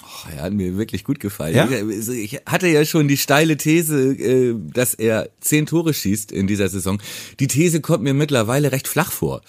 Oh, 0.00 0.28
er 0.34 0.42
hat 0.42 0.52
mir 0.52 0.76
wirklich 0.76 1.04
gut 1.04 1.20
gefallen. 1.20 1.54
Ja? 1.54 1.68
Ich 2.12 2.40
hatte 2.46 2.66
ja 2.68 2.84
schon 2.84 3.08
die 3.08 3.16
steile 3.16 3.56
These, 3.56 4.14
äh, 4.14 4.54
dass 4.72 4.94
er 4.94 5.30
zehn 5.40 5.66
Tore 5.66 5.92
schießt 5.92 6.32
in 6.32 6.46
dieser 6.46 6.68
Saison. 6.68 7.00
Die 7.40 7.46
These 7.46 7.80
kommt 7.80 8.02
mir 8.02 8.14
mittlerweile 8.14 8.72
recht 8.72 8.88
flach 8.88 9.12
vor. 9.12 9.42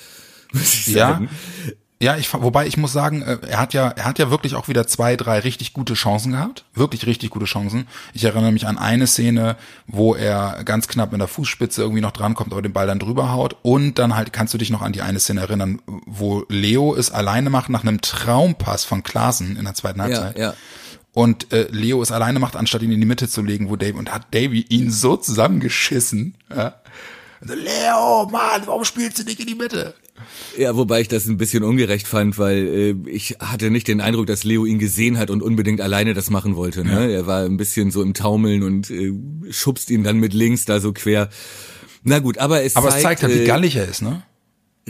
Muss 0.51 0.73
ich 0.73 0.93
sagen. 0.93 1.29
Ja, 1.65 1.73
ja, 2.03 2.17
ich, 2.17 2.33
wobei 2.33 2.67
ich 2.67 2.75
muss 2.75 2.91
sagen, 2.91 3.21
äh, 3.21 3.37
er 3.47 3.59
hat 3.59 3.73
ja, 3.73 3.87
er 3.87 4.03
hat 4.03 4.19
ja 4.19 4.29
wirklich 4.29 4.55
auch 4.55 4.67
wieder 4.67 4.85
zwei, 4.87 5.15
drei 5.15 5.39
richtig 5.39 5.71
gute 5.71 5.93
Chancen 5.93 6.33
gehabt. 6.33 6.65
Wirklich 6.73 7.05
richtig 7.05 7.29
gute 7.29 7.45
Chancen. 7.45 7.87
Ich 8.13 8.25
erinnere 8.25 8.51
mich 8.51 8.67
an 8.67 8.77
eine 8.77 9.07
Szene, 9.07 9.55
wo 9.87 10.13
er 10.13 10.63
ganz 10.65 10.89
knapp 10.89 11.13
mit 11.13 11.21
der 11.21 11.29
Fußspitze 11.29 11.81
irgendwie 11.81 12.01
noch 12.01 12.11
drankommt, 12.11 12.51
aber 12.51 12.61
den 12.61 12.73
Ball 12.73 12.87
dann 12.87 12.99
drüber 12.99 13.31
haut. 13.31 13.55
Und 13.61 13.99
dann 13.99 14.17
halt, 14.17 14.33
kannst 14.33 14.53
du 14.53 14.57
dich 14.57 14.69
noch 14.69 14.81
an 14.81 14.91
die 14.91 15.01
eine 15.01 15.21
Szene 15.21 15.39
erinnern, 15.39 15.81
wo 15.85 16.45
Leo 16.49 16.93
es 16.93 17.09
alleine 17.09 17.49
macht 17.49 17.69
nach 17.69 17.83
einem 17.83 18.01
Traumpass 18.01 18.83
von 18.83 19.01
Klaassen 19.03 19.55
in 19.55 19.63
der 19.63 19.73
zweiten 19.73 20.01
Halbzeit. 20.01 20.37
Ja, 20.37 20.47
ja. 20.47 20.53
Und 21.13 21.53
äh, 21.53 21.67
Leo 21.71 22.01
es 22.01 22.11
alleine 22.11 22.39
macht, 22.39 22.57
anstatt 22.57 22.81
ihn 22.81 22.91
in 22.91 22.99
die 22.99 23.05
Mitte 23.05 23.29
zu 23.29 23.41
legen, 23.41 23.69
wo 23.69 23.77
Dave, 23.77 23.97
und 23.97 24.11
hat 24.13 24.33
Davy 24.33 24.65
ihn 24.67 24.91
so 24.91 25.15
zusammengeschissen. 25.15 26.35
Ja? 26.53 26.75
Leo, 27.39 28.27
Mann, 28.29 28.63
warum 28.65 28.83
spielst 28.83 29.19
du 29.19 29.23
nicht 29.23 29.39
in 29.39 29.47
die 29.47 29.55
Mitte? 29.55 29.95
Ja, 30.57 30.75
wobei 30.75 31.01
ich 31.01 31.07
das 31.07 31.27
ein 31.27 31.37
bisschen 31.37 31.63
ungerecht 31.63 32.07
fand, 32.07 32.37
weil 32.37 32.67
äh, 32.67 33.09
ich 33.09 33.37
hatte 33.39 33.69
nicht 33.69 33.87
den 33.87 34.01
Eindruck, 34.01 34.27
dass 34.27 34.43
Leo 34.43 34.65
ihn 34.65 34.79
gesehen 34.79 35.17
hat 35.17 35.29
und 35.29 35.41
unbedingt 35.41 35.81
alleine 35.81 36.13
das 36.13 36.29
machen 36.29 36.55
wollte. 36.55 36.83
Ne? 36.83 36.91
Ja. 36.91 37.07
Er 37.07 37.27
war 37.27 37.43
ein 37.43 37.57
bisschen 37.57 37.91
so 37.91 38.01
im 38.01 38.13
Taumeln 38.13 38.63
und 38.63 38.89
äh, 38.89 39.13
schubst 39.51 39.89
ihn 39.89 40.03
dann 40.03 40.17
mit 40.17 40.33
links 40.33 40.65
da 40.65 40.79
so 40.79 40.93
quer. 40.93 41.29
Na 42.03 42.19
gut, 42.19 42.37
aber 42.37 42.63
es 42.63 42.75
aber 42.75 42.89
zeigt, 42.89 42.97
es 42.97 43.03
zeigt 43.03 43.23
halt, 43.23 43.33
wie 43.33 43.43
äh, 43.43 43.47
gallig 43.47 43.75
er 43.75 43.87
ist, 43.87 44.01
ne? 44.01 44.23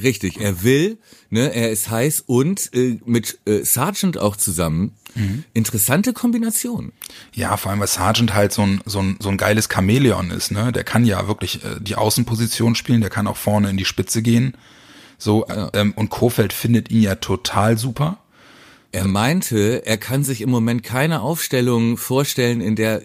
Richtig, 0.02 0.42
er 0.42 0.64
will, 0.64 0.98
ne, 1.30 1.54
er 1.54 1.70
ist 1.70 1.92
heiß 1.92 2.24
und 2.26 2.74
äh, 2.74 3.00
mit 3.06 3.38
äh, 3.46 3.64
Sargent 3.64 4.18
auch 4.18 4.36
zusammen. 4.36 4.94
Mhm. 5.14 5.44
Interessante 5.54 6.14
Kombination. 6.14 6.92
Ja, 7.34 7.58
vor 7.58 7.70
allem 7.70 7.80
weil 7.80 7.88
Sargent 7.88 8.34
halt 8.34 8.54
so 8.54 8.64
ein, 8.64 8.82
so 8.86 9.00
ein, 9.00 9.18
so 9.20 9.30
ein 9.30 9.38
geiles 9.38 9.70
Chamäleon 9.72 10.32
ist, 10.32 10.52
ne? 10.52 10.72
Der 10.72 10.84
kann 10.84 11.06
ja 11.06 11.28
wirklich 11.28 11.64
äh, 11.64 11.80
die 11.80 11.96
Außenposition 11.96 12.74
spielen, 12.74 13.02
der 13.02 13.12
kann 13.12 13.28
auch 13.28 13.38
vorne 13.38 13.70
in 13.70 13.78
die 13.78 13.86
Spitze 13.86 14.24
gehen. 14.24 14.56
So, 15.18 15.46
ja. 15.48 15.70
ähm, 15.74 15.94
und 15.96 16.10
Kofeld 16.10 16.54
findet 16.54 16.92
ihn 16.92 17.02
ja 17.02 17.16
total 17.16 17.78
super. 17.78 18.18
Er 18.92 19.06
meinte, 19.06 19.86
er 19.86 19.98
kann 19.98 20.24
sich 20.24 20.42
im 20.42 20.50
Moment 20.50 20.84
keine 20.84 21.22
Aufstellung 21.22 21.98
vorstellen, 21.98 22.62
in 22.62 22.76
der 22.76 23.02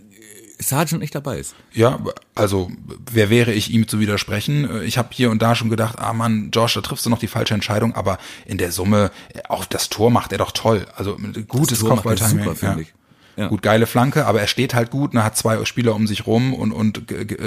Sargent 0.60 1.00
nicht 1.00 1.14
dabei 1.14 1.38
ist. 1.38 1.54
Ja, 1.72 2.00
also 2.34 2.70
wer 3.10 3.30
wäre 3.30 3.52
ich 3.52 3.70
ihm 3.70 3.86
zu 3.86 4.00
widersprechen? 4.00 4.82
Ich 4.82 4.98
habe 4.98 5.08
hier 5.12 5.30
und 5.30 5.40
da 5.40 5.54
schon 5.54 5.70
gedacht, 5.70 5.98
ah 5.98 6.12
Mann, 6.12 6.50
Josh, 6.52 6.74
da 6.74 6.80
triffst 6.80 7.06
du 7.06 7.10
noch 7.10 7.18
die 7.18 7.28
falsche 7.28 7.54
Entscheidung, 7.54 7.94
aber 7.94 8.18
in 8.44 8.58
der 8.58 8.72
Summe, 8.72 9.10
auch 9.48 9.64
das 9.64 9.88
Tor 9.88 10.10
macht 10.10 10.32
er 10.32 10.38
doch 10.38 10.50
toll. 10.50 10.86
Also 10.96 11.16
gutes 11.46 11.80
Kopfballtiming. 11.80 12.44
Super, 12.44 12.56
finde 12.56 12.74
ja. 12.74 12.80
ich. 12.82 12.94
Ja. 13.38 13.46
Gut, 13.46 13.62
geile 13.62 13.86
Flanke, 13.86 14.26
aber 14.26 14.40
er 14.40 14.48
steht 14.48 14.74
halt 14.74 14.90
gut, 14.90 15.14
ne, 15.14 15.22
hat 15.22 15.36
zwei 15.36 15.64
Spieler 15.64 15.94
um 15.94 16.08
sich 16.08 16.26
rum 16.26 16.52
und, 16.52 16.72
und 16.72 17.02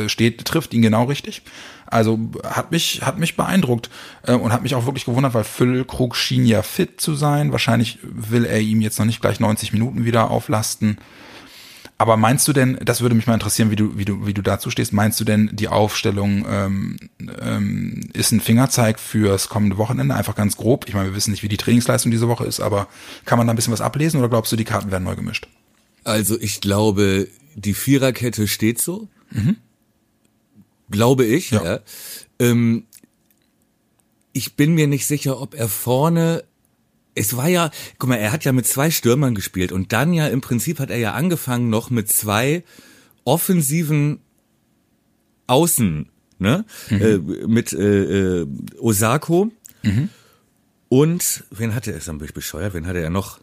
steht, 0.07 0.45
trifft 0.45 0.73
ihn 0.73 0.81
genau 0.81 1.03
richtig. 1.03 1.41
Also 1.85 2.17
hat 2.45 2.71
mich, 2.71 3.01
hat 3.01 3.19
mich 3.19 3.35
beeindruckt 3.35 3.89
äh, 4.25 4.31
und 4.31 4.53
hat 4.53 4.63
mich 4.63 4.73
auch 4.73 4.85
wirklich 4.85 5.03
gewundert, 5.03 5.33
weil 5.33 5.43
Füllkrug 5.43 6.15
schien 6.15 6.45
ja 6.45 6.61
fit 6.61 7.01
zu 7.01 7.13
sein. 7.13 7.51
Wahrscheinlich 7.51 7.99
will 8.03 8.45
er 8.45 8.61
ihm 8.61 8.79
jetzt 8.79 8.99
noch 8.99 9.05
nicht 9.05 9.19
gleich 9.19 9.41
90 9.41 9.73
Minuten 9.73 10.05
wieder 10.05 10.31
auflasten. 10.31 10.97
Aber 11.97 12.15
meinst 12.15 12.47
du 12.47 12.53
denn, 12.53 12.79
das 12.83 13.01
würde 13.01 13.13
mich 13.13 13.27
mal 13.27 13.33
interessieren, 13.33 13.69
wie 13.69 13.75
du, 13.75 13.97
wie 13.97 14.05
du, 14.05 14.25
wie 14.25 14.33
du 14.33 14.41
dazu 14.41 14.71
stehst, 14.71 14.93
meinst 14.93 15.19
du 15.19 15.25
denn, 15.25 15.49
die 15.51 15.67
Aufstellung 15.67 16.45
ähm, 16.49 16.95
ähm, 17.41 18.09
ist 18.13 18.31
ein 18.31 18.39
Fingerzeig 18.39 18.97
fürs 18.97 19.49
kommende 19.49 19.77
Wochenende? 19.77 20.15
Einfach 20.15 20.35
ganz 20.35 20.55
grob. 20.55 20.85
Ich 20.87 20.93
meine, 20.93 21.09
wir 21.09 21.15
wissen 21.15 21.31
nicht, 21.31 21.43
wie 21.43 21.49
die 21.49 21.57
Trainingsleistung 21.57 22.11
diese 22.11 22.29
Woche 22.29 22.45
ist, 22.45 22.61
aber 22.61 22.87
kann 23.25 23.37
man 23.37 23.45
da 23.45 23.53
ein 23.53 23.57
bisschen 23.57 23.73
was 23.73 23.81
ablesen 23.81 24.19
oder 24.19 24.29
glaubst 24.29 24.51
du, 24.53 24.55
die 24.55 24.63
Karten 24.63 24.91
werden 24.91 25.03
neu 25.03 25.15
gemischt? 25.15 25.47
Also 26.03 26.39
ich 26.39 26.61
glaube, 26.61 27.27
die 27.55 27.73
Viererkette 27.73 28.47
steht 28.47 28.81
so. 28.81 29.07
Mhm. 29.29 29.57
Glaube 30.89 31.25
ich. 31.25 31.51
Ja. 31.51 31.63
ja. 31.63 31.79
Ähm, 32.39 32.85
ich 34.33 34.55
bin 34.55 34.73
mir 34.73 34.87
nicht 34.87 35.07
sicher, 35.07 35.41
ob 35.41 35.53
er 35.53 35.67
vorne 35.67 36.43
es 37.15 37.35
war 37.35 37.47
ja, 37.47 37.71
guck 37.97 38.09
mal, 38.09 38.15
er 38.15 38.31
hat 38.31 38.45
ja 38.45 38.51
mit 38.51 38.67
zwei 38.67 38.91
Stürmern 38.91 39.35
gespielt 39.35 39.71
und 39.71 39.91
dann 39.93 40.13
ja 40.13 40.27
im 40.27 40.41
Prinzip 40.41 40.79
hat 40.79 40.89
er 40.89 40.97
ja 40.97 41.13
angefangen 41.13 41.69
noch 41.69 41.89
mit 41.89 42.09
zwei 42.09 42.63
offensiven 43.23 44.19
Außen, 45.47 46.09
ne? 46.39 46.65
Mhm. 46.89 47.01
Äh, 47.01 47.17
mit 47.47 47.73
äh, 47.73 48.41
äh, 48.41 48.47
Osako 48.79 49.51
mhm. 49.83 50.09
und 50.89 51.43
wen 51.51 51.75
hatte 51.75 51.91
er, 51.91 51.97
ist 51.97 52.09
ein 52.09 52.17
bisschen 52.17 52.33
bescheuert, 52.33 52.73
wen 52.73 52.87
hatte 52.87 52.99
er 52.99 53.09
noch? 53.09 53.39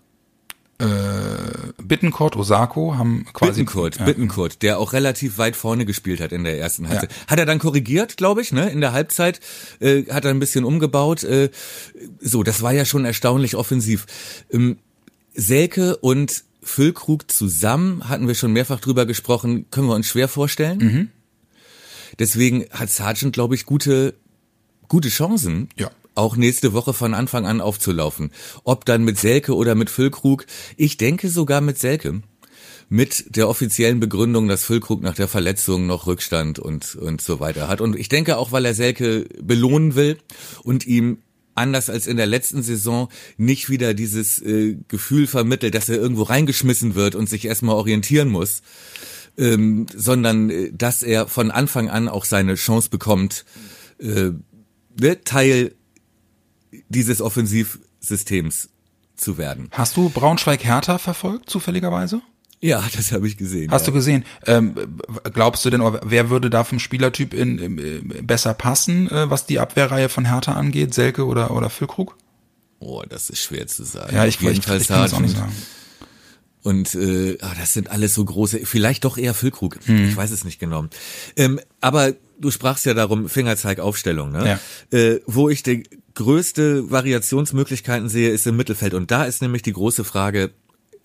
Äh, 0.79 1.73
Bittencourt, 1.83 2.37
Osako 2.37 2.97
haben 2.97 3.27
quasi 3.33 3.63
Bittencourt, 3.63 3.99
ja. 3.99 4.05
Bittencourt, 4.05 4.63
der 4.63 4.79
auch 4.79 4.93
relativ 4.93 5.37
weit 5.39 5.57
vorne 5.57 5.85
gespielt 5.85 6.21
hat 6.21 6.31
in 6.31 6.45
der 6.45 6.59
ersten 6.59 6.89
Halbzeit. 6.89 7.11
Ja. 7.11 7.27
Hat 7.27 7.39
er 7.41 7.47
dann 7.47 7.59
korrigiert, 7.59 8.17
glaube 8.17 8.43
ich, 8.43 8.53
ne? 8.53 8.71
In 8.71 8.81
der 8.81 8.93
Halbzeit 8.93 9.41
äh, 9.81 10.05
hat 10.05 10.25
er 10.25 10.31
ein 10.31 10.39
bisschen 10.39 10.65
umgebaut. 10.65 11.25
Äh, 11.25 11.51
so, 12.21 12.45
das 12.45 12.63
war 12.63 12.73
ja 12.73 12.85
schon 12.85 13.05
erstaunlich 13.05 13.57
offensiv. 13.57 14.07
Ähm, 14.53 14.79
Selke 15.35 15.97
und 15.97 16.45
Füllkrug 16.63 17.31
zusammen 17.31 18.09
hatten 18.09 18.29
wir 18.29 18.35
schon 18.35 18.53
mehrfach 18.53 18.81
drüber 18.81 19.07
gesprochen, 19.07 19.67
können 19.71 19.89
wir 19.89 19.95
uns 19.95 20.07
schwer 20.07 20.29
vorstellen. 20.29 20.79
Mhm. 20.79 21.09
Deswegen 22.19 22.67
hat 22.71 22.91
Sargent, 22.91 23.33
glaube 23.33 23.55
ich, 23.55 23.67
gute 23.67 24.15
gute 24.87 25.09
Chancen. 25.09 25.69
Ja 25.77 25.91
auch 26.19 26.37
nächste 26.37 26.73
Woche 26.73 26.93
von 26.93 27.15
Anfang 27.15 27.47
an 27.47 27.61
aufzulaufen. 27.61 28.33
Ob 28.65 28.85
dann 28.85 29.05
mit 29.05 29.19
Selke 29.19 29.55
oder 29.55 29.75
mit 29.75 29.89
Füllkrug. 29.89 30.45
Ich 30.77 30.97
denke 30.97 31.29
sogar 31.29 31.61
mit 31.61 31.79
Selke. 31.79 32.23
Mit 32.91 33.37
der 33.37 33.49
offiziellen 33.49 34.01
Begründung, 34.01 34.49
dass 34.49 34.65
Füllkrug 34.65 35.03
nach 35.03 35.15
der 35.15 35.29
Verletzung 35.29 35.87
noch 35.87 36.07
Rückstand 36.07 36.59
und, 36.59 36.95
und 36.97 37.21
so 37.21 37.39
weiter 37.39 37.69
hat. 37.69 37.81
Und 37.81 37.97
ich 37.97 38.09
denke 38.09 38.39
auch, 38.39 38.51
weil 38.51 38.65
er 38.65 38.75
Selke 38.75 39.27
belohnen 39.41 39.95
will 39.95 40.19
und 40.63 40.87
ihm 40.87 41.19
anders 41.55 41.91
als 41.91 42.07
in 42.07 42.17
der 42.17 42.27
letzten 42.27 42.63
Saison 42.63 43.09
nicht 43.37 43.69
wieder 43.69 43.93
dieses 43.93 44.39
äh, 44.41 44.77
Gefühl 44.89 45.27
vermittelt, 45.27 45.75
dass 45.75 45.89
er 45.89 45.97
irgendwo 45.97 46.23
reingeschmissen 46.23 46.95
wird 46.95 47.15
und 47.15 47.29
sich 47.29 47.45
erstmal 47.45 47.75
orientieren 47.75 48.29
muss, 48.29 48.63
ähm, 49.37 49.87
sondern 49.95 50.51
äh, 50.51 50.73
dass 50.73 51.03
er 51.03 51.27
von 51.27 51.51
Anfang 51.51 51.91
an 51.91 52.09
auch 52.09 52.25
seine 52.25 52.55
Chance 52.55 52.89
bekommt, 52.91 53.45
äh, 53.99 54.31
wird 54.97 55.25
Teil 55.25 55.75
dieses 56.89 57.21
Offensivsystems 57.21 58.69
zu 59.17 59.39
werden. 59.39 59.69
Hast 59.73 59.97
du 59.97 60.09
Braunschweig-Hertha 60.11 60.99
verfolgt, 60.99 61.51
zufälligerweise? 61.51 62.23
Ja, 62.61 62.85
das 62.97 63.13
habe 63.13 63.29
ich 63.29 63.37
gesehen. 63.37 63.71
Hast 63.71 63.83
ja. 63.83 63.87
du 63.87 63.93
gesehen? 63.93 64.25
Ähm, 64.47 64.75
glaubst 65.33 65.65
du 65.65 65.71
denn, 65.71 65.81
wer 66.03 66.31
würde 66.31 66.51
da 66.51 66.65
vom 66.65 66.81
Spielertyp 66.81 67.33
in, 67.33 67.59
in, 67.59 68.27
besser 68.27 68.55
passen, 68.55 69.09
äh, 69.11 69.31
was 69.31 69.47
die 69.47 69.61
Abwehrreihe 69.61 70.09
von 70.09 70.25
Hertha 70.25 70.53
angeht? 70.53 70.93
Selke 70.93 71.25
oder, 71.27 71.53
oder 71.53 71.71
Füllkrug? 71.71 72.17
Oh, 72.81 73.03
das 73.09 73.31
ist 73.31 73.43
schwer 73.43 73.67
zu 73.67 73.85
sagen. 73.85 74.15
Ja, 74.15 74.25
ich, 74.27 74.41
ich, 74.41 74.49
ich 74.49 74.63
kann 74.63 74.79
das 74.79 75.13
auch 75.13 75.21
nicht 75.21 75.37
sagen. 75.37 75.53
Und 76.63 76.95
äh, 76.97 77.39
ah, 77.41 77.55
das 77.59 77.73
sind 77.73 77.91
alles 77.91 78.15
so 78.15 78.25
große, 78.25 78.61
vielleicht 78.65 79.05
doch 79.05 79.17
eher 79.17 79.35
Füllkrug. 79.35 79.79
Hm. 79.85 80.09
Ich 80.09 80.17
weiß 80.17 80.31
es 80.33 80.45
nicht 80.45 80.59
genau. 80.59 80.87
Ähm, 81.37 81.61
aber 81.81 82.15
du 82.39 82.51
sprachst 82.51 82.85
ja 82.87 82.95
darum, 82.95 83.29
Fingerzeig-Aufstellung, 83.29 84.33
ne? 84.33 84.59
Ja. 84.93 84.99
Äh, 84.99 85.21
wo 85.27 85.49
ich 85.49 85.63
die 85.63 85.85
größte 86.19 86.91
Variationsmöglichkeiten 86.91 88.09
sehe, 88.09 88.31
ist 88.31 88.47
im 88.47 88.57
Mittelfeld. 88.57 88.93
Und 88.93 89.11
da 89.11 89.25
ist 89.25 89.41
nämlich 89.41 89.63
die 89.63 89.73
große 89.73 90.03
Frage, 90.03 90.51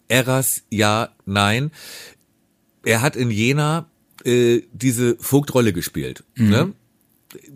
Eras, 0.08 0.64
ja, 0.70 1.10
nein. 1.26 1.72
Er 2.84 3.02
hat 3.02 3.16
in 3.16 3.30
Jena 3.30 3.90
äh, 4.26 4.62
diese 4.74 5.16
Vogtrolle 5.20 5.72
gespielt. 5.72 6.24
Mhm. 6.36 6.50
Ne? 6.50 6.74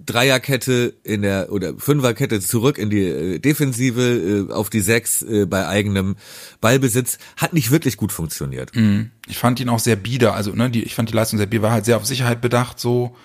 Dreierkette 0.06 0.94
in 1.04 1.24
der 1.24 1.52
oder 1.52 1.74
Fünferkette 1.78 2.40
zurück 2.42 2.78
in 2.78 2.90
die 2.90 3.04
äh, 3.04 3.40
Defensive 3.40 4.48
äh, 4.50 4.54
auf 4.54 4.70
die 4.70 4.82
Sechs 4.82 5.24
äh, 5.24 5.46
bei 5.46 5.68
eigenem 5.68 6.16
Ballbesitz 6.62 7.18
hat 7.38 7.54
nicht 7.54 7.72
wirklich 7.72 7.98
gut 7.98 8.12
funktioniert. 8.12 8.76
Mhm. 8.76 9.12
Ich 9.28 9.38
fand 9.40 9.60
ihn 9.60 9.70
auch 9.70 9.80
sehr 9.80 9.96
bieder, 9.96 10.36
also 10.36 10.52
ne, 10.52 10.70
die, 10.70 10.84
ich 10.84 10.96
fand 10.96 11.10
die 11.10 11.14
Leistung 11.14 11.38
sehr 11.38 11.48
bieder, 11.48 11.64
war 11.64 11.72
halt 11.72 11.86
sehr 11.86 11.98
auf 11.98 12.06
Sicherheit 12.06 12.40
bedacht, 12.40 12.80
so 12.80 13.16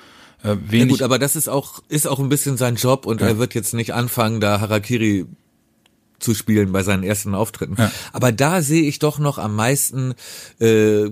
äh, 0.42 0.56
wenig. 0.68 0.72
Ja 0.72 0.86
gut, 0.86 1.02
aber 1.02 1.18
das 1.18 1.36
ist 1.36 1.48
auch 1.48 1.82
ist 1.88 2.06
auch 2.06 2.18
ein 2.18 2.28
bisschen 2.28 2.56
sein 2.56 2.76
Job 2.76 3.06
und 3.06 3.20
ja. 3.20 3.28
er 3.28 3.38
wird 3.38 3.54
jetzt 3.54 3.74
nicht 3.74 3.94
anfangen, 3.94 4.40
da 4.40 4.60
Harakiri 4.60 5.26
zu 6.18 6.34
spielen 6.34 6.72
bei 6.72 6.82
seinen 6.82 7.02
ersten 7.02 7.34
Auftritten. 7.34 7.76
Ja. 7.78 7.90
Aber 8.12 8.32
da 8.32 8.62
sehe 8.62 8.82
ich 8.82 8.98
doch 8.98 9.18
noch 9.18 9.38
am 9.38 9.54
meisten 9.56 10.14
äh, 10.60 11.10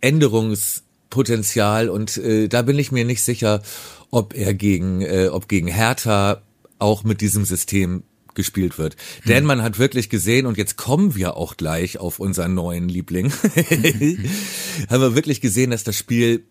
Änderungspotenzial 0.00 1.88
und 1.88 2.16
äh, 2.16 2.48
da 2.48 2.62
bin 2.62 2.78
ich 2.78 2.92
mir 2.92 3.04
nicht 3.04 3.22
sicher, 3.22 3.62
ob 4.10 4.34
er 4.34 4.54
gegen, 4.54 5.02
äh, 5.02 5.28
ob 5.30 5.48
gegen 5.48 5.68
Hertha 5.68 6.42
auch 6.78 7.04
mit 7.04 7.20
diesem 7.20 7.44
System 7.44 8.02
gespielt 8.34 8.78
wird. 8.78 8.94
Hm. 9.22 9.28
Denn 9.28 9.44
man 9.44 9.62
hat 9.62 9.78
wirklich 9.78 10.10
gesehen, 10.10 10.46
und 10.46 10.58
jetzt 10.58 10.76
kommen 10.76 11.14
wir 11.14 11.36
auch 11.36 11.56
gleich 11.56 11.98
auf 11.98 12.20
unseren 12.20 12.54
neuen 12.54 12.88
Liebling, 12.88 13.32
haben 14.90 15.00
wir 15.00 15.14
wirklich 15.14 15.40
gesehen, 15.40 15.70
dass 15.70 15.84
das 15.84 15.96
Spiel 15.96 16.44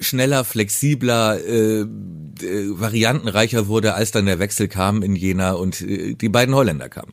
schneller, 0.00 0.44
flexibler, 0.44 1.38
äh, 1.44 1.80
äh, 1.80 1.86
variantenreicher 2.80 3.68
wurde, 3.68 3.94
als 3.94 4.10
dann 4.10 4.26
der 4.26 4.38
Wechsel 4.38 4.68
kam 4.68 5.02
in 5.02 5.16
Jena 5.16 5.52
und 5.52 5.80
äh, 5.80 6.14
die 6.14 6.28
beiden 6.28 6.54
Holländer 6.54 6.88
kamen. 6.88 7.12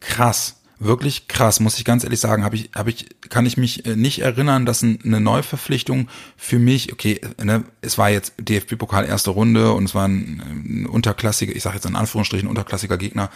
Krass 0.00 0.56
wirklich 0.84 1.28
krass, 1.28 1.60
muss 1.60 1.78
ich 1.78 1.84
ganz 1.84 2.04
ehrlich 2.04 2.20
sagen, 2.20 2.44
habe 2.44 2.56
ich, 2.56 2.70
habe 2.74 2.90
ich, 2.90 3.08
kann 3.28 3.46
ich 3.46 3.56
mich 3.56 3.86
äh, 3.86 3.96
nicht 3.96 4.20
erinnern, 4.20 4.66
dass 4.66 4.82
eine 4.82 5.20
Neuverpflichtung 5.20 6.08
für 6.36 6.58
mich, 6.58 6.92
okay, 6.92 7.20
ne, 7.42 7.64
es 7.80 7.98
war 7.98 8.10
jetzt 8.10 8.34
DFB-Pokal 8.38 9.06
erste 9.06 9.30
Runde 9.30 9.72
und 9.72 9.84
es 9.84 9.94
war 9.94 10.08
ein, 10.08 10.42
ein 10.42 10.86
unterklassiger, 10.86 11.54
ich 11.54 11.62
sage 11.62 11.76
jetzt 11.76 11.86
in 11.86 11.96
Anführungsstrichen 11.96 12.48
unterklassiger 12.48 12.98
Gegner, 12.98 13.30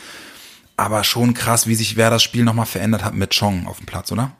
aber 0.77 1.05
schon 1.05 1.35
krass, 1.35 1.67
wie 1.67 1.75
sich 1.75 1.97
wer 1.97 2.11
das 2.11 2.23
Spiel 2.23 2.45
nochmal 2.45 2.67
verändert 2.67 3.05
hat 3.05 3.15
mit 3.15 3.37
Chong 3.39 3.67
auf 3.67 3.79
dem 3.79 3.87
Platz, 3.87 4.13
oder? 4.13 4.33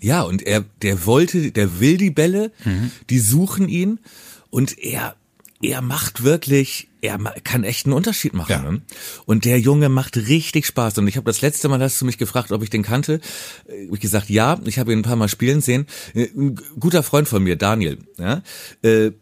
Ja, 0.00 0.22
und 0.22 0.42
er, 0.42 0.64
der 0.82 1.06
wollte, 1.06 1.52
der 1.52 1.80
will 1.80 1.96
die 1.96 2.10
Bälle, 2.10 2.52
mhm. 2.64 2.90
die 3.10 3.18
suchen 3.18 3.68
ihn 3.68 3.98
und 4.50 4.78
er 4.78 5.14
er 5.62 5.82
macht 5.82 6.24
wirklich, 6.24 6.88
er 7.02 7.18
kann 7.44 7.64
echt 7.64 7.84
einen 7.84 7.92
Unterschied 7.92 8.32
machen. 8.32 8.50
Ja. 8.50 8.70
Ne? 8.70 8.80
Und 9.26 9.44
der 9.44 9.60
Junge 9.60 9.88
macht 9.88 10.16
richtig 10.16 10.66
Spaß. 10.66 10.96
Und 10.98 11.06
ich 11.06 11.16
habe 11.16 11.26
das 11.26 11.42
letzte 11.42 11.68
Mal, 11.68 11.80
hast 11.80 12.00
du 12.00 12.06
mich 12.06 12.18
gefragt, 12.18 12.50
ob 12.50 12.62
ich 12.62 12.70
den 12.70 12.82
kannte. 12.82 13.20
Äh, 13.68 13.88
ich 13.92 14.00
gesagt, 14.00 14.30
ja, 14.30 14.58
ich 14.64 14.78
habe 14.78 14.92
ihn 14.92 15.00
ein 15.00 15.02
paar 15.02 15.16
Mal 15.16 15.28
spielen 15.28 15.60
sehen. 15.60 15.86
Äh, 16.14 16.28
ein 16.34 16.58
guter 16.78 17.02
Freund 17.02 17.28
von 17.28 17.42
mir, 17.42 17.56
Daniel, 17.56 17.98
ja, 18.16 18.42
äh, 18.82 19.12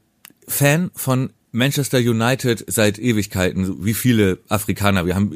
Fan 0.46 0.90
von 0.94 1.30
Manchester 1.50 1.98
United 1.98 2.64
seit 2.68 2.98
Ewigkeiten, 2.98 3.84
wie 3.84 3.94
viele 3.94 4.38
Afrikaner. 4.48 5.06
Wir 5.06 5.14
haben 5.14 5.32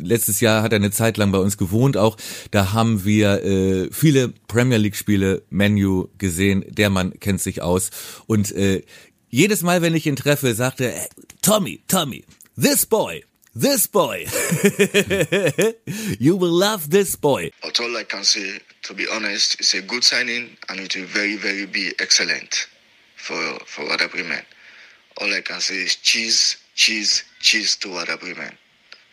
letztes 0.00 0.40
Jahr 0.40 0.62
hat 0.62 0.72
er 0.72 0.76
eine 0.76 0.90
Zeit 0.90 1.16
lang 1.16 1.32
bei 1.32 1.38
uns 1.38 1.56
gewohnt 1.56 1.96
auch. 1.96 2.16
Da 2.50 2.72
haben 2.72 3.04
wir 3.04 3.42
äh, 3.44 3.88
viele 3.92 4.32
Premier 4.48 4.78
League 4.78 4.96
Spiele 4.96 5.42
Menu 5.50 6.08
gesehen. 6.18 6.64
Der 6.68 6.90
Mann 6.90 7.18
kennt 7.20 7.40
sich 7.40 7.62
aus 7.62 7.90
und 8.26 8.50
äh, 8.52 8.82
jedes 9.30 9.62
Mal, 9.62 9.80
wenn 9.80 9.94
ich 9.94 10.06
ihn 10.06 10.16
treffe, 10.16 10.54
sagte 10.54 10.92
er, 10.92 11.08
Tommy, 11.40 11.80
Tommy, 11.86 12.24
this 12.60 12.84
boy, 12.84 13.24
this 13.54 13.86
boy. 13.86 14.26
you 16.18 16.36
will 16.36 16.50
love 16.50 16.90
this 16.90 17.16
boy. 17.16 17.50
But 17.62 17.78
all 17.80 17.96
I 17.96 18.04
can 18.04 18.24
say, 18.24 18.60
to 18.82 18.94
be 18.94 19.06
honest, 19.08 19.60
it's 19.60 19.74
a 19.74 19.82
good 19.82 20.02
signing 20.02 20.56
and 20.68 20.80
it 20.80 20.96
will 20.96 21.06
very, 21.06 21.36
very 21.36 21.66
be 21.66 21.92
excellent 22.00 22.66
for, 23.16 23.40
for 23.66 23.86
Wada 23.86 24.08
Bremen. 24.08 24.42
All 25.20 25.32
I 25.32 25.42
can 25.42 25.60
say 25.60 25.76
is 25.76 25.96
cheese, 25.96 26.56
cheese, 26.74 27.24
cheese 27.38 27.76
to 27.76 27.92
Wada 27.92 28.16
Bremen. 28.16 28.58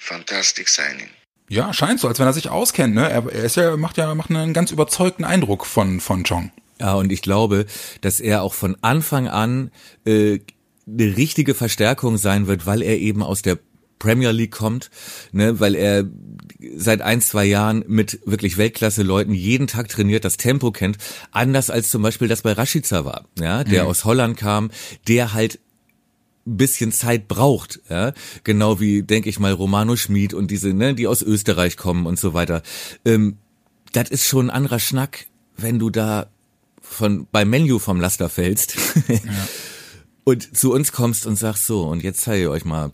Fantastic 0.07 0.69
signing. 0.69 1.09
Ja, 1.49 1.73
scheint 1.73 1.99
so, 1.99 2.07
als 2.07 2.19
wenn 2.19 2.27
er 2.27 2.33
sich 2.33 2.49
auskennt, 2.49 2.95
ne? 2.95 3.09
Er, 3.09 3.25
er 3.31 3.43
ist 3.43 3.55
ja, 3.55 3.75
macht 3.75 3.97
ja, 3.97 4.13
macht 4.15 4.29
einen 4.31 4.53
ganz 4.53 4.71
überzeugten 4.71 5.25
Eindruck 5.25 5.65
von, 5.65 5.99
von 5.99 6.23
Chong. 6.23 6.51
Ja, 6.79 6.93
und 6.93 7.11
ich 7.11 7.21
glaube, 7.21 7.65
dass 8.01 8.19
er 8.19 8.41
auch 8.41 8.53
von 8.53 8.77
Anfang 8.81 9.27
an 9.27 9.71
äh, 10.05 10.39
eine 10.87 11.17
richtige 11.17 11.55
Verstärkung 11.55 12.17
sein 12.17 12.47
wird, 12.47 12.65
weil 12.65 12.81
er 12.81 12.97
eben 12.97 13.21
aus 13.21 13.41
der 13.41 13.57
Premier 13.99 14.31
League 14.31 14.51
kommt, 14.51 14.89
ne, 15.31 15.59
weil 15.59 15.75
er 15.75 16.05
seit 16.75 17.01
ein, 17.01 17.19
zwei 17.19 17.45
Jahren 17.45 17.83
mit 17.87 18.19
wirklich 18.25 18.57
Weltklasse-Leuten 18.57 19.33
jeden 19.33 19.67
Tag 19.67 19.89
trainiert, 19.89 20.23
das 20.23 20.37
Tempo 20.37 20.71
kennt, 20.71 20.97
anders 21.31 21.69
als 21.69 21.89
zum 21.89 22.01
Beispiel 22.01 22.27
das 22.27 22.43
bei 22.43 22.53
Rashica 22.53 23.05
war, 23.05 23.25
ja, 23.39 23.63
der 23.63 23.83
mhm. 23.83 23.89
aus 23.89 24.05
Holland 24.05 24.37
kam, 24.37 24.71
der 25.07 25.33
halt 25.33 25.59
bisschen 26.55 26.91
Zeit 26.91 27.27
braucht, 27.27 27.81
ja, 27.89 28.13
genau 28.43 28.79
wie, 28.79 29.03
denke 29.03 29.29
ich 29.29 29.39
mal, 29.39 29.51
Romano 29.51 29.95
Schmid 29.95 30.33
und 30.33 30.51
diese, 30.51 30.73
ne, 30.73 30.93
die 30.93 31.07
aus 31.07 31.21
Österreich 31.21 31.75
kommen 31.75 32.05
und 32.05 32.17
so 32.17 32.33
weiter. 32.33 32.61
Ähm, 33.03 33.37
das 33.91 34.09
ist 34.09 34.25
schon 34.25 34.49
ein 34.49 34.55
anderer 34.55 34.79
Schnack, 34.79 35.27
wenn 35.57 35.79
du 35.79 35.89
da 35.89 36.27
von 36.81 37.27
beim 37.31 37.49
Menu 37.49 37.79
vom 37.79 37.99
Laster 37.99 38.29
fällst 38.29 38.75
ja. 39.07 39.17
und 40.23 40.55
zu 40.55 40.71
uns 40.71 40.91
kommst 40.91 41.25
und 41.25 41.35
sagst 41.35 41.65
so 41.65 41.83
und 41.83 42.03
jetzt 42.03 42.21
zeige 42.21 42.43
ich 42.43 42.49
euch 42.49 42.65
mal 42.65 42.91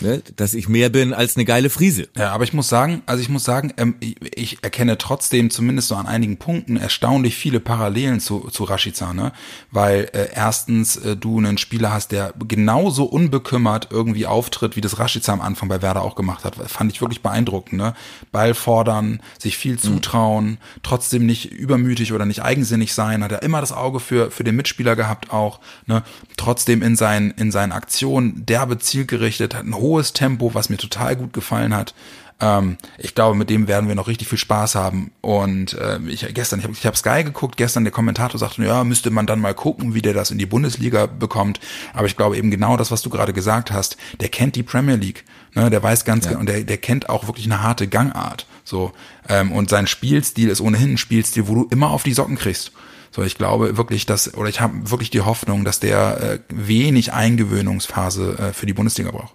ne, 0.00 0.22
dass 0.36 0.54
ich 0.54 0.68
mehr 0.68 0.88
bin 0.88 1.12
als 1.12 1.36
eine 1.36 1.44
geile 1.44 1.70
Friese. 1.70 2.08
Ja, 2.16 2.32
aber 2.32 2.44
ich 2.44 2.52
muss 2.52 2.68
sagen, 2.68 3.02
also 3.06 3.22
ich 3.22 3.28
muss 3.28 3.44
sagen, 3.44 3.72
ähm, 3.76 3.96
ich, 4.00 4.16
ich 4.34 4.58
erkenne 4.62 4.98
trotzdem 4.98 5.50
zumindest 5.50 5.88
so 5.88 5.94
an 5.94 6.06
einigen 6.06 6.36
Punkten 6.36 6.76
erstaunlich 6.76 7.36
viele 7.36 7.60
Parallelen 7.60 8.20
zu, 8.20 8.48
zu 8.50 8.64
Rashica, 8.64 9.12
ne? 9.12 9.32
Weil 9.70 10.10
äh, 10.12 10.28
erstens 10.34 10.96
äh, 10.96 11.16
du 11.16 11.38
einen 11.38 11.58
Spieler 11.58 11.92
hast, 11.92 12.12
der 12.12 12.34
genauso 12.46 13.04
unbekümmert 13.04 13.88
irgendwie 13.90 14.26
auftritt, 14.26 14.76
wie 14.76 14.80
das 14.80 14.98
Rashica 14.98 15.32
am 15.32 15.40
Anfang 15.40 15.68
bei 15.68 15.82
Werder 15.82 16.02
auch 16.02 16.14
gemacht 16.14 16.44
hat. 16.44 16.56
Fand 16.56 16.92
ich 16.92 17.00
wirklich 17.00 17.22
beeindruckend, 17.22 17.80
ne? 17.80 17.94
Ball 18.32 18.54
fordern, 18.54 19.20
sich 19.38 19.56
viel 19.56 19.74
mhm. 19.74 19.78
zutrauen, 19.78 20.46
mhm. 20.46 20.58
trotzdem 20.82 21.26
nicht 21.26 21.52
übermütig 21.52 22.12
oder 22.12 22.26
nicht 22.26 22.42
eigensinnig 22.42 22.94
sein, 22.94 23.22
hat 23.24 23.32
er 23.32 23.42
immer 23.42 23.60
das 23.60 23.72
Auge 23.72 24.00
für, 24.00 24.30
für 24.30 24.44
den 24.44 24.56
Mitspieler 24.56 24.96
gehabt 24.96 25.32
auch, 25.32 25.60
ne? 25.86 26.02
Trotzdem 26.36 26.82
in 26.82 26.96
seinen, 26.96 27.30
in 27.32 27.50
seinen 27.50 27.72
Aktionen 27.72 28.46
derbe 28.46 28.78
zielgerichtet, 28.78 29.54
hat 29.54 29.64
ein 29.64 29.74
hohes 29.90 30.12
Tempo, 30.12 30.54
was 30.54 30.68
mir 30.68 30.76
total 30.76 31.16
gut 31.16 31.32
gefallen 31.32 31.74
hat. 31.74 31.94
Ähm, 32.40 32.78
ich 32.96 33.14
glaube, 33.14 33.36
mit 33.36 33.50
dem 33.50 33.68
werden 33.68 33.88
wir 33.88 33.94
noch 33.94 34.08
richtig 34.08 34.28
viel 34.28 34.38
Spaß 34.38 34.74
haben. 34.76 35.10
Und 35.20 35.74
äh, 35.74 35.98
ich 36.06 36.26
gestern, 36.32 36.60
ich 36.60 36.64
habe 36.64 36.74
ich 36.74 36.86
hab 36.86 36.96
Sky 36.96 37.24
geguckt, 37.24 37.56
gestern 37.56 37.84
der 37.84 37.92
Kommentator 37.92 38.38
sagte, 38.38 38.64
ja, 38.64 38.84
müsste 38.84 39.10
man 39.10 39.26
dann 39.26 39.40
mal 39.40 39.54
gucken, 39.54 39.94
wie 39.94 40.02
der 40.02 40.14
das 40.14 40.30
in 40.30 40.38
die 40.38 40.46
Bundesliga 40.46 41.06
bekommt. 41.06 41.60
Aber 41.92 42.06
ich 42.06 42.16
glaube 42.16 42.36
eben 42.36 42.50
genau 42.50 42.76
das, 42.76 42.90
was 42.90 43.02
du 43.02 43.10
gerade 43.10 43.32
gesagt 43.32 43.72
hast, 43.72 43.96
der 44.20 44.28
kennt 44.28 44.56
die 44.56 44.62
Premier 44.62 44.96
League. 44.96 45.24
Ne, 45.54 45.68
der 45.68 45.82
weiß 45.82 46.04
ganz 46.04 46.26
ja. 46.26 46.30
genau, 46.30 46.40
und 46.40 46.48
der, 46.48 46.62
der 46.62 46.78
kennt 46.78 47.08
auch 47.08 47.26
wirklich 47.26 47.46
eine 47.46 47.60
harte 47.60 47.88
Gangart. 47.88 48.46
So, 48.62 48.92
ähm, 49.28 49.50
und 49.50 49.68
sein 49.68 49.88
Spielstil 49.88 50.48
ist 50.48 50.60
ohnehin 50.60 50.92
ein 50.92 50.98
Spielstil, 50.98 51.48
wo 51.48 51.54
du 51.56 51.68
immer 51.70 51.90
auf 51.90 52.04
die 52.04 52.12
Socken 52.12 52.36
kriegst. 52.36 52.70
So, 53.10 53.22
ich 53.22 53.36
glaube 53.36 53.76
wirklich, 53.76 54.06
dass, 54.06 54.32
oder 54.34 54.48
ich 54.48 54.60
habe 54.60 54.90
wirklich 54.92 55.10
die 55.10 55.22
Hoffnung, 55.22 55.64
dass 55.64 55.80
der 55.80 56.20
äh, 56.22 56.38
wenig 56.54 57.12
Eingewöhnungsphase 57.12 58.38
äh, 58.38 58.52
für 58.52 58.66
die 58.66 58.72
Bundesliga 58.72 59.10
braucht. 59.10 59.34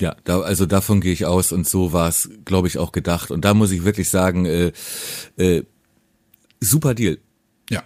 Ja, 0.00 0.16
da, 0.24 0.40
also 0.40 0.66
davon 0.66 1.00
gehe 1.00 1.12
ich 1.12 1.26
aus 1.26 1.52
und 1.52 1.68
so 1.68 1.92
war 1.92 2.08
es, 2.08 2.30
glaube 2.44 2.68
ich, 2.68 2.78
auch 2.78 2.90
gedacht. 2.92 3.30
Und 3.30 3.44
da 3.44 3.54
muss 3.54 3.70
ich 3.70 3.84
wirklich 3.84 4.08
sagen, 4.08 4.46
äh, 4.46 4.72
äh, 5.36 5.64
super 6.58 6.94
Deal. 6.94 7.18
Ja. 7.68 7.82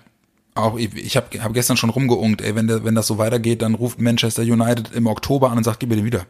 Auch 0.55 0.79
ich, 0.79 0.95
ich 0.95 1.17
habe 1.17 1.43
hab 1.43 1.53
gestern 1.55 1.77
schon 1.77 1.91
rumgeungt, 1.91 2.41
ey, 2.41 2.55
wenn, 2.55 2.69
der, 2.69 2.85
wenn 2.85 2.95
das 2.95 3.09
so 3.09 3.19
weitergeht, 3.19 3.63
dann 3.63 3.75
ruft 3.75 4.01
Manchester 4.01 4.43
United 4.43 4.93
im 4.95 5.07
Oktober 5.09 5.51
an 5.51 5.59
und 5.59 5.65
sagt, 5.65 5.81
gib 5.81 5.89
mir 5.89 5.97
den 5.97 6.05
wieder. 6.05 6.27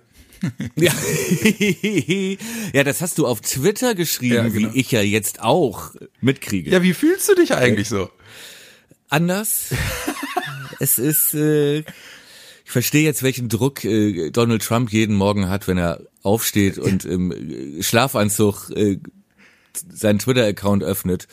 Ja. 0.77 0.93
ja, 2.75 2.85
das 2.85 3.01
hast 3.01 3.17
du 3.19 3.27
auf 3.27 3.41
Twitter 3.41 3.95
geschrieben, 3.95 4.35
Ja, 4.35 4.49
genau. 4.49 4.75
wie 4.75 4.79
ich 4.79 4.91
ja 4.91 5.01
jetzt 5.01 5.41
auch 5.41 5.93
mitkriege. 6.21 6.71
Ja, 6.71 6.83
wie 6.83 6.93
fühlst 6.93 7.29
du 7.29 7.35
dich 7.35 7.55
eigentlich 7.55 7.89
so? 7.89 8.11
Anders. 9.09 9.73
es 10.81 10.99
ist, 10.99 11.35
äh, 11.35 11.85
ich 12.65 12.71
verstehe 12.71 13.03
jetzt, 13.03 13.23
welchen 13.23 13.49
Druck 13.49 13.85
äh, 13.85 14.31
Donald 14.31 14.63
Trump 14.63 14.91
jeden 14.91 15.17
Morgen 15.17 15.49
hat, 15.49 15.69
wenn 15.69 15.79
er 15.79 16.01
aufsteht 16.23 16.79
und 16.79 17.05
im 17.05 17.31
äh, 17.31 17.83
Schlafanzug 17.83 18.71
äh, 18.71 18.99
seinen 19.93 20.19
Twitter-Account 20.19 20.83
öffnet. 20.83 21.29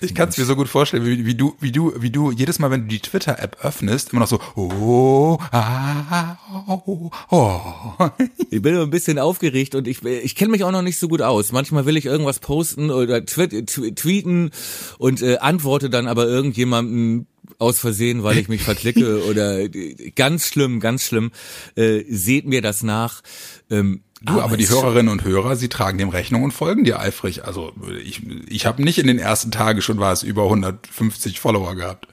Ich 0.00 0.14
kann 0.14 0.28
es 0.28 0.36
mir 0.36 0.44
so 0.44 0.56
gut 0.56 0.68
vorstellen, 0.68 1.06
wie, 1.06 1.24
wie 1.24 1.34
du, 1.34 1.56
wie 1.60 1.72
du, 1.72 1.92
wie 1.96 2.10
du 2.10 2.30
jedes 2.30 2.58
Mal, 2.58 2.70
wenn 2.70 2.82
du 2.82 2.88
die 2.88 2.98
Twitter-App 2.98 3.64
öffnest, 3.64 4.12
immer 4.12 4.20
noch 4.20 4.28
so, 4.28 4.40
oh, 4.54 5.38
ah, 5.52 6.36
oh, 6.66 7.10
oh. 7.30 8.08
Ich 8.50 8.60
bin 8.60 8.74
nur 8.74 8.82
ein 8.82 8.90
bisschen 8.90 9.18
aufgeregt 9.18 9.74
und 9.74 9.88
ich, 9.88 10.04
ich 10.04 10.34
kenne 10.34 10.50
mich 10.50 10.64
auch 10.64 10.70
noch 10.70 10.82
nicht 10.82 10.98
so 10.98 11.08
gut 11.08 11.22
aus. 11.22 11.52
Manchmal 11.52 11.86
will 11.86 11.96
ich 11.96 12.04
irgendwas 12.04 12.40
posten 12.40 12.90
oder 12.90 13.24
tweeten 13.24 14.50
und 14.98 15.22
äh, 15.22 15.38
antworte 15.38 15.88
dann 15.88 16.08
aber 16.08 16.26
irgendjemandem 16.26 17.26
aus 17.58 17.78
Versehen, 17.78 18.22
weil 18.22 18.38
ich 18.38 18.48
mich 18.48 18.62
verklicke 18.62 19.24
oder 19.28 19.68
ganz 20.14 20.46
schlimm, 20.46 20.80
ganz 20.80 21.04
schlimm. 21.04 21.32
Äh, 21.74 22.04
seht 22.08 22.46
mir 22.46 22.62
das 22.62 22.82
nach. 22.82 23.22
Ähm, 23.70 24.02
Du, 24.22 24.40
aber 24.40 24.56
die 24.56 24.64
es 24.64 24.70
ist 24.70 24.76
Hörerinnen 24.76 25.12
und 25.12 25.24
Hörer, 25.24 25.56
sie 25.56 25.68
tragen 25.68 25.98
dem 25.98 26.08
Rechnung 26.08 26.42
und 26.42 26.52
folgen 26.52 26.84
dir 26.84 26.98
eifrig. 26.98 27.44
Also 27.44 27.72
ich, 28.02 28.22
ich 28.48 28.64
habe 28.64 28.82
nicht 28.82 28.98
in 28.98 29.06
den 29.06 29.18
ersten 29.18 29.50
Tagen 29.50 29.82
schon 29.82 29.98
was 29.98 30.22
über 30.22 30.44
150 30.44 31.38
Follower 31.38 31.74
gehabt. 31.74 32.08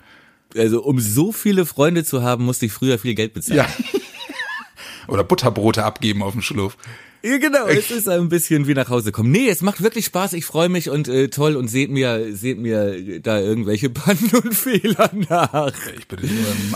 Also 0.55 0.83
um 0.83 0.99
so 0.99 1.31
viele 1.31 1.65
Freunde 1.65 2.03
zu 2.03 2.21
haben, 2.21 2.43
musste 2.43 2.65
ich 2.65 2.73
früher 2.73 2.99
viel 2.99 3.15
Geld 3.15 3.33
bezahlen. 3.33 3.59
Ja. 3.59 3.67
Oder 5.07 5.23
Butterbrote 5.23 5.83
abgeben 5.83 6.23
auf 6.23 6.33
dem 6.33 6.41
Schluff. 6.41 6.77
Ja, 7.25 7.37
genau. 7.37 7.67
Es 7.67 7.89
ist 7.89 8.09
ein 8.09 8.27
bisschen 8.27 8.67
wie 8.67 8.73
nach 8.73 8.89
Hause 8.89 9.13
kommen. 9.13 9.31
Nee, 9.31 9.47
es 9.47 9.61
macht 9.61 9.81
wirklich 9.81 10.03
Spaß. 10.05 10.33
Ich 10.33 10.43
freue 10.43 10.67
mich 10.67 10.89
und 10.89 11.07
äh, 11.07 11.29
toll 11.29 11.55
und 11.55 11.69
seht 11.69 11.89
mir, 11.89 12.35
seht 12.35 12.57
mir 12.57 13.21
da 13.21 13.39
irgendwelche 13.39 13.89
Pannen 13.91 14.29
und 14.43 14.53
Fehler 14.53 15.09
nach. 15.29 15.73
Ich 15.97 16.05
bitte, 16.07 16.27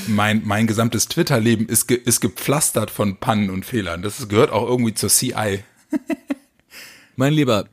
mein, 0.08 0.44
mein 0.46 0.66
gesamtes 0.66 1.10
Twitter-Leben 1.10 1.68
ist, 1.68 1.88
ge, 1.88 1.98
ist 1.98 2.22
gepflastert 2.22 2.92
von 2.92 3.18
Pannen 3.18 3.50
und 3.50 3.66
Fehlern. 3.66 4.02
Das 4.02 4.30
gehört 4.30 4.52
auch 4.52 4.68
irgendwie 4.68 4.94
zur 4.94 5.10
CI. 5.10 5.64
Mein 7.18 7.34
Lieber, 7.34 7.68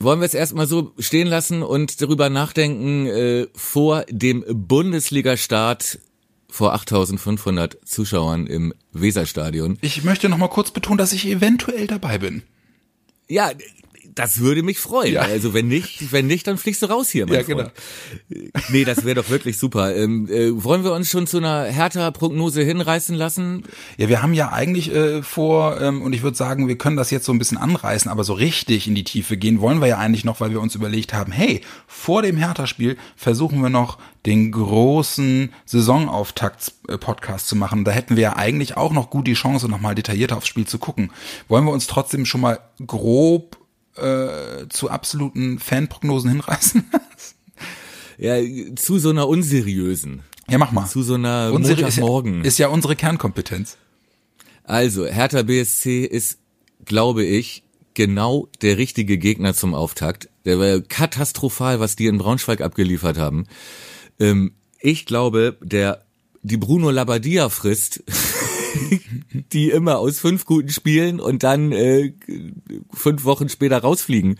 wollen 0.00 0.20
wir 0.20 0.26
es 0.26 0.34
erstmal 0.34 0.66
so 0.66 0.94
stehen 0.98 1.28
lassen 1.28 1.62
und 1.62 2.00
darüber 2.00 2.30
nachdenken, 2.30 3.06
äh, 3.06 3.46
vor 3.54 4.04
dem 4.10 4.44
Bundesliga-Start 4.48 6.00
vor 6.50 6.72
8500 6.74 7.78
Zuschauern 7.84 8.46
im 8.46 8.72
Weserstadion. 8.92 9.78
Ich 9.80 10.02
möchte 10.04 10.28
noch 10.28 10.38
mal 10.38 10.48
kurz 10.48 10.70
betonen, 10.70 10.98
dass 10.98 11.12
ich 11.12 11.26
eventuell 11.26 11.86
dabei 11.86 12.18
bin. 12.18 12.42
Ja, 13.28 13.50
das 14.18 14.40
würde 14.40 14.64
mich 14.64 14.78
freuen. 14.78 15.14
Ja. 15.14 15.20
Also 15.20 15.54
wenn 15.54 15.68
nicht, 15.68 16.12
wenn 16.12 16.26
nicht, 16.26 16.46
dann 16.48 16.58
fliegst 16.58 16.82
du 16.82 16.86
raus 16.86 17.08
hier, 17.08 17.26
mein 17.26 17.36
Ja, 17.36 17.42
genau. 17.42 17.62
Freund. 17.62 17.72
Nee, 18.70 18.84
das 18.84 19.04
wäre 19.04 19.14
doch 19.14 19.30
wirklich 19.30 19.58
super. 19.58 19.94
Ähm, 19.94 20.28
äh, 20.28 20.64
wollen 20.64 20.82
wir 20.82 20.92
uns 20.92 21.08
schon 21.08 21.28
zu 21.28 21.36
einer 21.36 21.64
härter 21.64 22.10
Prognose 22.10 22.62
hinreißen 22.62 23.14
lassen? 23.14 23.62
Ja, 23.96 24.08
wir 24.08 24.20
haben 24.20 24.34
ja 24.34 24.50
eigentlich 24.50 24.92
äh, 24.92 25.22
vor, 25.22 25.80
ähm, 25.80 26.02
und 26.02 26.14
ich 26.14 26.22
würde 26.22 26.36
sagen, 26.36 26.66
wir 26.66 26.76
können 26.76 26.96
das 26.96 27.12
jetzt 27.12 27.26
so 27.26 27.32
ein 27.32 27.38
bisschen 27.38 27.58
anreißen, 27.58 28.10
aber 28.10 28.24
so 28.24 28.32
richtig 28.32 28.88
in 28.88 28.96
die 28.96 29.04
Tiefe 29.04 29.36
gehen 29.36 29.60
wollen 29.60 29.80
wir 29.80 29.86
ja 29.86 29.98
eigentlich 29.98 30.24
noch, 30.24 30.40
weil 30.40 30.50
wir 30.50 30.60
uns 30.60 30.74
überlegt 30.74 31.12
haben, 31.12 31.30
hey, 31.30 31.60
vor 31.86 32.22
dem 32.22 32.36
Hertha-Spiel 32.36 32.96
versuchen 33.14 33.62
wir 33.62 33.70
noch 33.70 33.98
den 34.26 34.50
großen 34.50 35.52
Saisonauftakt-Podcast 35.64 37.46
zu 37.46 37.54
machen. 37.54 37.84
Da 37.84 37.92
hätten 37.92 38.16
wir 38.16 38.22
ja 38.22 38.36
eigentlich 38.36 38.76
auch 38.76 38.92
noch 38.92 39.10
gut 39.10 39.28
die 39.28 39.34
Chance, 39.34 39.68
nochmal 39.68 39.94
detaillierter 39.94 40.36
aufs 40.36 40.48
Spiel 40.48 40.66
zu 40.66 40.78
gucken. 40.78 41.12
Wollen 41.46 41.64
wir 41.64 41.72
uns 41.72 41.86
trotzdem 41.86 42.26
schon 42.26 42.40
mal 42.40 42.58
grob 42.84 43.56
äh, 44.00 44.68
zu 44.68 44.90
absoluten 44.90 45.58
Fanprognosen 45.58 46.30
hinreißen? 46.30 46.84
Ja, 48.20 48.34
zu 48.74 48.98
so 48.98 49.10
einer 49.10 49.28
unseriösen. 49.28 50.24
ja, 50.50 50.58
mach 50.58 50.72
mal. 50.72 50.88
Zu 50.88 51.04
so 51.04 51.14
einer 51.14 51.44
ja, 51.44 51.50
Montagmorgen. 51.50 52.44
ist 52.44 52.58
ja 52.58 52.66
unsere 52.66 52.96
Kernkompetenz. 52.96 53.76
Also, 54.64 55.06
Hertha 55.06 55.42
BSC 55.42 56.04
ist, 56.04 56.38
glaube 56.84 57.24
ich, 57.24 57.62
genau 57.94 58.48
der 58.60 58.76
richtige 58.76 59.18
Gegner 59.18 59.54
zum 59.54 59.72
Auftakt. 59.72 60.28
Der 60.44 60.58
war 60.58 60.80
katastrophal, 60.80 61.78
was 61.78 61.94
die 61.94 62.06
in 62.06 62.18
Braunschweig 62.18 62.60
abgeliefert 62.60 63.18
haben. 63.18 63.46
Ähm, 64.18 64.52
ich 64.80 65.06
glaube, 65.06 65.56
der 65.62 66.04
die 66.42 66.56
Bruno 66.56 66.90
Labbadia 66.90 67.48
frisst, 67.48 68.02
die 69.52 69.70
immer 69.70 69.98
aus 69.98 70.18
fünf 70.18 70.44
guten 70.44 70.70
Spielen 70.70 71.20
und 71.20 71.42
dann 71.42 71.72
äh, 71.72 72.12
fünf 72.92 73.24
Wochen 73.24 73.48
später 73.48 73.78
rausfliegen 73.78 74.38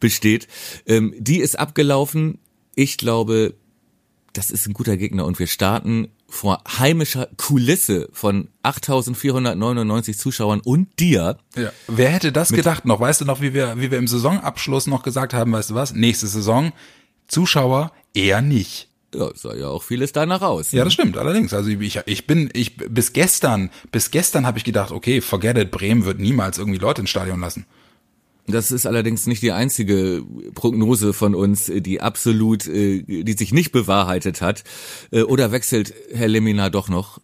besteht, 0.00 0.48
ähm, 0.86 1.14
die 1.18 1.38
ist 1.38 1.58
abgelaufen. 1.58 2.38
Ich 2.74 2.98
glaube, 2.98 3.54
das 4.32 4.50
ist 4.50 4.66
ein 4.66 4.74
guter 4.74 4.96
Gegner 4.96 5.24
und 5.24 5.38
wir 5.38 5.46
starten 5.46 6.08
vor 6.28 6.62
heimischer 6.78 7.28
Kulisse 7.36 8.08
von 8.12 8.48
8499 8.62 10.18
Zuschauern 10.18 10.60
und 10.60 10.98
dir. 10.98 11.38
Ja. 11.56 11.72
Wer 11.86 12.10
hätte 12.10 12.32
das 12.32 12.50
gedacht 12.50 12.84
noch? 12.84 13.00
Weißt 13.00 13.20
du 13.20 13.24
noch, 13.24 13.40
wie 13.40 13.54
wir, 13.54 13.78
wie 13.78 13.90
wir 13.90 13.98
im 13.98 14.08
Saisonabschluss 14.08 14.86
noch 14.88 15.02
gesagt 15.02 15.34
haben, 15.34 15.52
weißt 15.52 15.70
du 15.70 15.74
was? 15.74 15.94
Nächste 15.94 16.26
Saison, 16.26 16.72
Zuschauer 17.28 17.92
eher 18.12 18.42
nicht. 18.42 18.88
Ja, 19.16 19.30
sah 19.34 19.54
ja 19.54 19.68
auch 19.68 19.82
vieles 19.82 20.12
danach 20.12 20.42
aus. 20.42 20.72
Ja, 20.72 20.84
das 20.84 20.92
stimmt, 20.92 21.16
allerdings. 21.16 21.54
Also 21.54 21.70
ich, 21.70 22.00
ich 22.06 22.26
bin, 22.26 22.50
ich, 22.52 22.76
bis 22.76 23.12
gestern, 23.12 23.70
bis 23.92 24.10
gestern 24.10 24.46
habe 24.46 24.58
ich 24.58 24.64
gedacht, 24.64 24.92
okay, 24.92 25.20
forget 25.20 25.56
it, 25.56 25.70
Bremen 25.70 26.04
wird 26.04 26.18
niemals 26.20 26.58
irgendwie 26.58 26.78
Leute 26.78 27.00
ins 27.02 27.10
Stadion 27.10 27.40
lassen. 27.40 27.66
Das 28.48 28.70
ist 28.70 28.86
allerdings 28.86 29.26
nicht 29.26 29.42
die 29.42 29.50
einzige 29.50 30.22
Prognose 30.54 31.12
von 31.12 31.34
uns, 31.34 31.66
die 31.74 32.00
absolut, 32.00 32.68
äh, 32.68 33.02
die 33.02 33.32
sich 33.32 33.52
nicht 33.52 33.72
bewahrheitet 33.72 34.40
hat. 34.40 34.62
Äh, 35.10 35.22
Oder 35.22 35.50
wechselt 35.50 35.92
Herr 36.14 36.28
Lemina 36.28 36.70
doch 36.70 36.88
noch? 36.88 37.20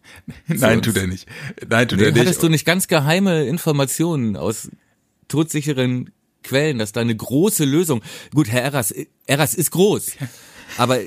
Nein, 0.47 0.79
uns? 0.79 0.85
tut 0.87 0.97
er 0.97 1.07
nicht. 1.07 1.25
Nein, 1.65 1.87
tut 1.87 1.99
Nee, 1.99 2.05
er 2.07 2.11
nicht. 2.11 2.19
hattest 2.19 2.43
du 2.43 2.49
nicht 2.49 2.65
ganz 2.65 2.89
geheime 2.89 3.45
Informationen 3.45 4.35
aus 4.35 4.69
todsicheren 5.29 6.09
Quellen, 6.43 6.77
dass 6.77 6.91
da 6.91 6.99
eine 6.99 7.15
große 7.15 7.63
Lösung, 7.63 8.01
gut, 8.35 8.49
Herr 8.49 8.61
Erras, 8.63 8.93
Erras 9.25 9.53
ist 9.53 9.71
groß, 9.71 10.11
aber 10.77 10.99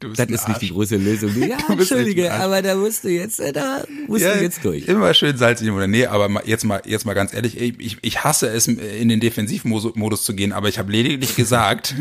das 0.00 0.28
ist 0.28 0.48
nicht 0.48 0.62
die 0.62 0.70
große 0.70 0.96
Lösung. 0.96 1.30
Ja, 1.36 1.58
entschuldige, 1.68 2.32
aber 2.32 2.62
da 2.62 2.74
musst 2.74 3.04
du 3.04 3.08
jetzt, 3.08 3.40
äh, 3.40 3.52
da 3.52 3.84
musst 4.08 4.24
du 4.24 4.42
jetzt 4.42 4.64
durch. 4.64 4.86
Immer 4.86 5.14
schön 5.14 5.36
salzig 5.36 5.70
oder 5.70 5.86
nee, 5.86 6.06
aber 6.06 6.46
jetzt 6.46 6.64
mal 6.64 6.82
jetzt 6.84 7.04
mal 7.04 7.14
ganz 7.14 7.32
ehrlich, 7.32 7.58
ich, 7.60 7.98
ich 8.00 8.24
hasse 8.24 8.48
es 8.48 8.66
in 8.66 9.08
den 9.08 9.20
Defensivmodus 9.20 10.24
zu 10.24 10.34
gehen, 10.34 10.52
aber 10.52 10.68
ich 10.68 10.78
habe 10.78 10.90
lediglich 10.90 11.36
gesagt, 11.36 11.94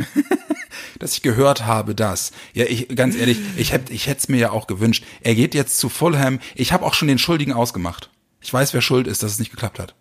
dass 0.99 1.13
ich 1.13 1.21
gehört 1.21 1.65
habe, 1.65 1.95
dass 1.95 2.31
ja, 2.53 2.65
ich 2.65 2.89
ganz 2.95 3.15
ehrlich, 3.15 3.39
ich 3.57 3.71
hätte 3.71 3.93
ich 3.93 4.07
hätte 4.07 4.19
es 4.19 4.29
mir 4.29 4.37
ja 4.37 4.51
auch 4.51 4.67
gewünscht. 4.67 5.03
Er 5.21 5.35
geht 5.35 5.53
jetzt 5.53 5.77
zu 5.77 5.89
Fulham. 5.89 6.39
Ich 6.55 6.73
habe 6.73 6.85
auch 6.85 6.93
schon 6.93 7.07
den 7.07 7.19
Schuldigen 7.19 7.53
ausgemacht. 7.53 8.09
Ich 8.41 8.53
weiß, 8.53 8.73
wer 8.73 8.81
schuld 8.81 9.07
ist, 9.07 9.23
dass 9.23 9.31
es 9.31 9.39
nicht 9.39 9.51
geklappt 9.51 9.79
hat. 9.79 9.95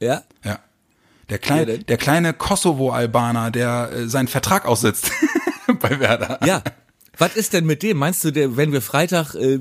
Ja? 0.00 0.22
Ja. 0.44 0.60
Der 1.28 1.38
kleine 1.38 1.78
der 1.78 1.96
kleine 1.96 2.34
Kosovo-Albaner, 2.34 3.50
der 3.50 3.90
äh, 3.92 4.08
seinen 4.08 4.28
Vertrag 4.28 4.66
aussitzt 4.66 5.10
bei 5.80 6.00
Werder. 6.00 6.38
Ja. 6.44 6.62
Was 7.18 7.36
ist 7.36 7.52
denn 7.52 7.66
mit 7.66 7.82
dem? 7.82 7.98
Meinst 7.98 8.24
du, 8.24 8.30
der, 8.30 8.56
wenn 8.56 8.72
wir 8.72 8.80
Freitag 8.80 9.34
äh, 9.34 9.58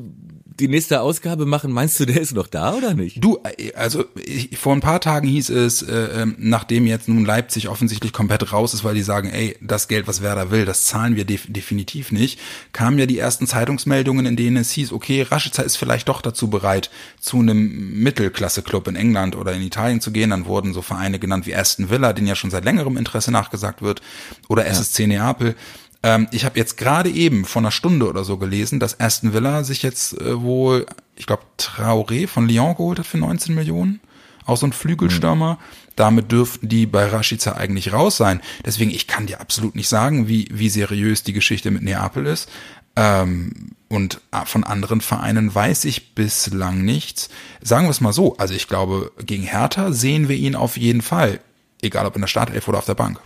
die 0.62 0.68
nächste 0.68 1.02
Ausgabe 1.02 1.46
machen, 1.46 1.72
meinst 1.72 2.00
du, 2.00 2.06
der 2.06 2.22
ist 2.22 2.34
noch 2.34 2.48
da 2.48 2.74
oder 2.74 2.94
nicht? 2.94 3.24
Du, 3.24 3.40
also 3.76 4.06
ich, 4.16 4.58
vor 4.58 4.74
ein 4.74 4.80
paar 4.80 5.02
Tagen 5.02 5.28
hieß 5.28 5.50
es, 5.50 5.82
äh, 5.82 6.22
ähm, 6.22 6.36
nachdem 6.38 6.86
jetzt 6.86 7.08
nun 7.08 7.26
Leipzig 7.26 7.68
offensichtlich 7.68 8.14
komplett 8.14 8.54
raus 8.54 8.74
ist, 8.74 8.84
weil 8.84 8.96
die 8.96 9.02
sagen, 9.02 9.30
ey, 9.30 9.58
das 9.60 9.88
Geld, 9.88 10.08
was 10.08 10.22
Werder 10.22 10.52
will, 10.52 10.66
das 10.66 10.86
zahlen 10.86 11.16
wir 11.16 11.26
def 11.26 11.48
definitiv 11.48 12.12
nicht, 12.12 12.40
kamen 12.74 13.00
ja 13.00 13.06
die 13.06 13.18
ersten 13.18 13.48
Zeitungsmeldungen, 13.48 14.26
in 14.26 14.36
denen 14.36 14.58
es 14.58 14.72
hieß, 14.72 14.92
okay, 14.92 15.24
Rashica 15.24 15.64
ist 15.64 15.78
vielleicht 15.78 16.10
doch 16.10 16.22
dazu 16.22 16.50
bereit, 16.50 16.92
zu 17.20 17.40
einem 17.40 18.02
Mittelklasse-Club 18.02 18.88
in 18.88 18.96
England 18.96 19.36
oder 19.36 19.54
in 19.54 19.62
Italien 19.62 20.00
zu 20.00 20.12
gehen. 20.12 20.30
Dann 20.30 20.46
wurden 20.46 20.74
so 20.74 20.82
Vereine 20.82 21.18
genannt 21.18 21.48
wie 21.48 21.56
Aston 21.56 21.90
Villa, 21.90 22.14
den 22.14 22.28
ja 22.28 22.36
schon 22.36 22.52
seit 22.52 22.66
längerem 22.66 22.98
Interesse 22.98 23.32
nachgesagt 23.32 23.82
wird, 23.82 24.02
oder 24.48 24.66
SSC 24.66 25.08
Neapel. 25.08 25.56
Ähm, 26.04 26.28
ich 26.32 26.46
habe 26.46 26.58
jetzt 26.58 26.78
gerade 26.78 27.10
eben 27.10 27.46
vor 27.46 27.62
einer 27.62 27.72
Stunde 27.72 28.08
oder 28.08 28.24
so 28.24 28.38
gelesen, 28.38 28.80
dass 28.80 29.00
Aston 29.00 29.34
Villa 29.34 29.64
sich 29.64 29.84
jetzt 29.84 30.20
äh, 30.20 30.42
wohl, 30.42 30.86
ich 31.16 31.28
glaube, 31.28 31.44
Traoré 31.58 32.28
von 32.28 32.48
Lyon 32.48 32.76
geholt 32.76 33.00
hat 33.00 33.08
für 33.08 33.18
19 33.18 33.54
Millionen. 33.56 34.00
Auch 34.46 34.58
so 34.58 34.66
ein 34.66 34.74
Flügelstürmer. 34.74 35.60
Damit 35.96 36.32
dürften 36.32 36.68
die 36.68 36.88
bei 36.88 37.06
Rashica 37.06 37.54
eigentlich 37.54 37.94
raus 37.94 38.18
sein. 38.18 38.42
Deswegen, 38.66 38.90
ich 38.92 39.06
kann 39.06 39.28
dir 39.28 39.40
absolut 39.40 39.76
nicht 39.76 39.88
sagen, 39.88 40.28
wie, 40.28 40.48
wie 40.52 40.70
seriös 40.70 41.24
die 41.24 41.34
Geschichte 41.34 41.70
mit 41.70 41.84
Neapel 41.84 42.26
ist. 42.26 42.50
Ähm, 42.96 43.76
und 43.88 44.22
von 44.46 44.64
anderen 44.64 45.02
Vereinen 45.02 45.54
weiß 45.54 45.86
ich 45.86 46.16
bislang 46.16 46.82
nichts. 46.84 47.30
Sagen 47.62 47.86
wir 47.86 47.92
es 47.92 48.02
mal 48.02 48.14
so, 48.14 48.38
also 48.38 48.54
ich 48.54 48.68
glaube, 48.68 49.12
gegen 49.26 49.44
Hertha 49.44 49.92
sehen 49.92 50.28
wir 50.28 50.36
ihn 50.36 50.56
auf 50.56 50.78
jeden 50.78 51.02
Fall. 51.02 51.40
Egal 51.82 52.06
ob 52.06 52.16
in 52.16 52.22
der 52.22 52.28
Startelf 52.28 52.68
oder 52.68 52.80
auf 52.80 52.86
der 52.86 52.96
Bank. 52.96 53.20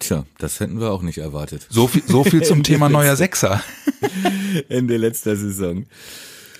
Tja, 0.00 0.24
das 0.38 0.58
hätten 0.60 0.80
wir 0.80 0.90
auch 0.90 1.02
nicht 1.02 1.18
erwartet. 1.18 1.66
So 1.70 1.86
viel, 1.86 2.02
so 2.06 2.24
viel 2.24 2.42
zum 2.42 2.62
Thema 2.64 2.88
neuer 2.88 3.16
Sechser. 3.16 3.62
Ende 4.68 4.96
letzter 4.96 5.36
Saison. 5.36 5.86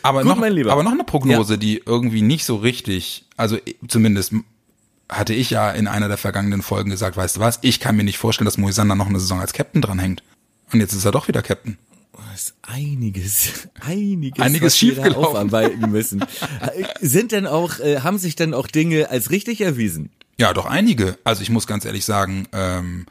Aber 0.02 0.22
Gut, 0.22 0.36
noch, 0.38 0.70
aber 0.70 0.82
noch 0.82 0.92
eine 0.92 1.04
Prognose, 1.04 1.58
die 1.58 1.82
irgendwie 1.84 2.22
nicht 2.22 2.44
so 2.44 2.56
richtig, 2.56 3.24
also 3.36 3.58
zumindest 3.88 4.32
hatte 5.08 5.34
ich 5.34 5.50
ja 5.50 5.70
in 5.72 5.88
einer 5.88 6.08
der 6.08 6.16
vergangenen 6.16 6.62
Folgen 6.62 6.90
gesagt, 6.90 7.16
weißt 7.16 7.36
du 7.36 7.40
was, 7.40 7.58
ich 7.62 7.80
kann 7.80 7.96
mir 7.96 8.04
nicht 8.04 8.18
vorstellen, 8.18 8.46
dass 8.46 8.56
Moisander 8.58 8.94
noch 8.94 9.08
eine 9.08 9.18
Saison 9.20 9.40
als 9.40 9.52
Captain 9.52 9.82
dranhängt. 9.82 10.22
Und 10.72 10.80
jetzt 10.80 10.92
ist 10.92 11.04
er 11.04 11.10
doch 11.12 11.26
wieder 11.28 11.42
Captain. 11.42 11.76
Das 12.30 12.42
ist 12.42 12.54
einiges, 12.62 13.68
einiges, 13.80 14.44
Einiges 14.44 14.78
schiefgelaufen. 14.78 15.24
aufarbeiten 15.24 15.90
müssen. 15.90 16.20
Äh, 16.22 16.84
Sind 17.00 17.32
denn 17.32 17.46
auch, 17.46 17.80
äh, 17.80 18.00
haben 18.00 18.18
sich 18.18 18.36
denn 18.36 18.54
auch 18.54 18.68
Dinge 18.68 19.10
als 19.10 19.30
richtig 19.30 19.60
erwiesen? 19.62 20.10
Ja, 20.40 20.54
doch 20.54 20.64
einige. 20.64 21.18
Also 21.22 21.42
ich 21.42 21.50
muss 21.50 21.66
ganz 21.66 21.84
ehrlich 21.84 22.06
sagen, 22.06 22.48
ähm, 22.54 23.04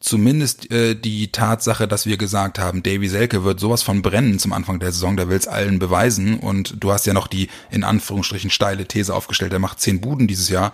zumindest 0.00 0.72
äh, 0.72 0.96
die 0.96 1.30
Tatsache, 1.30 1.86
dass 1.86 2.06
wir 2.06 2.16
gesagt 2.16 2.58
haben, 2.58 2.82
Davy 2.82 3.06
Selke 3.06 3.44
wird 3.44 3.60
sowas 3.60 3.84
von 3.84 4.02
brennen 4.02 4.40
zum 4.40 4.52
Anfang 4.52 4.80
der 4.80 4.90
Saison, 4.90 5.16
der 5.16 5.28
will 5.28 5.36
es 5.36 5.46
allen 5.46 5.78
beweisen 5.78 6.40
und 6.40 6.82
du 6.82 6.90
hast 6.90 7.06
ja 7.06 7.12
noch 7.12 7.28
die 7.28 7.46
in 7.70 7.84
Anführungsstrichen 7.84 8.50
steile 8.50 8.88
These 8.88 9.14
aufgestellt, 9.14 9.52
der 9.52 9.60
macht 9.60 9.78
zehn 9.78 10.00
Buden 10.00 10.26
dieses 10.26 10.48
Jahr. 10.48 10.72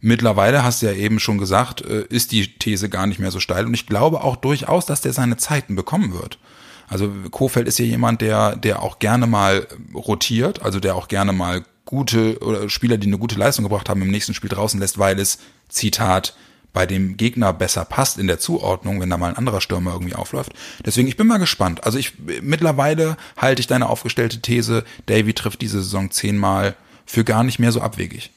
Mittlerweile 0.00 0.64
hast 0.64 0.82
du 0.82 0.86
ja 0.86 0.92
eben 0.94 1.20
schon 1.20 1.38
gesagt, 1.38 1.80
äh, 1.82 2.06
ist 2.08 2.32
die 2.32 2.58
These 2.58 2.88
gar 2.88 3.06
nicht 3.06 3.20
mehr 3.20 3.30
so 3.30 3.38
steil 3.38 3.66
und 3.66 3.74
ich 3.74 3.86
glaube 3.86 4.24
auch 4.24 4.34
durchaus, 4.34 4.84
dass 4.84 5.00
der 5.00 5.12
seine 5.12 5.36
Zeiten 5.36 5.76
bekommen 5.76 6.12
wird. 6.12 6.40
Also 6.88 7.08
Kofeld 7.30 7.68
ist 7.68 7.78
ja 7.78 7.84
jemand, 7.84 8.20
der, 8.20 8.56
der 8.56 8.82
auch 8.82 8.98
gerne 8.98 9.28
mal 9.28 9.68
rotiert, 9.94 10.62
also 10.62 10.80
der 10.80 10.96
auch 10.96 11.06
gerne 11.06 11.32
mal 11.32 11.62
gute 11.86 12.38
oder 12.40 12.68
Spieler, 12.68 12.98
die 12.98 13.06
eine 13.06 13.16
gute 13.16 13.36
Leistung 13.36 13.62
gebracht 13.62 13.88
haben, 13.88 14.02
im 14.02 14.10
nächsten 14.10 14.34
Spiel 14.34 14.50
draußen 14.50 14.78
lässt, 14.78 14.98
weil 14.98 15.18
es, 15.18 15.38
Zitat, 15.70 16.36
bei 16.74 16.84
dem 16.84 17.16
Gegner 17.16 17.54
besser 17.54 17.86
passt 17.86 18.18
in 18.18 18.26
der 18.26 18.38
Zuordnung, 18.38 19.00
wenn 19.00 19.08
da 19.08 19.16
mal 19.16 19.30
ein 19.30 19.36
anderer 19.38 19.62
Stürmer 19.62 19.94
irgendwie 19.94 20.14
aufläuft. 20.14 20.52
Deswegen, 20.84 21.08
ich 21.08 21.16
bin 21.16 21.26
mal 21.26 21.38
gespannt. 21.38 21.84
Also 21.84 21.96
ich, 21.96 22.12
mittlerweile 22.42 23.16
halte 23.38 23.60
ich 23.60 23.66
deine 23.66 23.88
aufgestellte 23.88 24.42
These, 24.42 24.84
Davy 25.06 25.32
trifft 25.32 25.62
diese 25.62 25.82
Saison 25.82 26.10
zehnmal 26.10 26.76
für 27.06 27.24
gar 27.24 27.44
nicht 27.44 27.58
mehr 27.58 27.72
so 27.72 27.80
abwegig. 27.80 28.30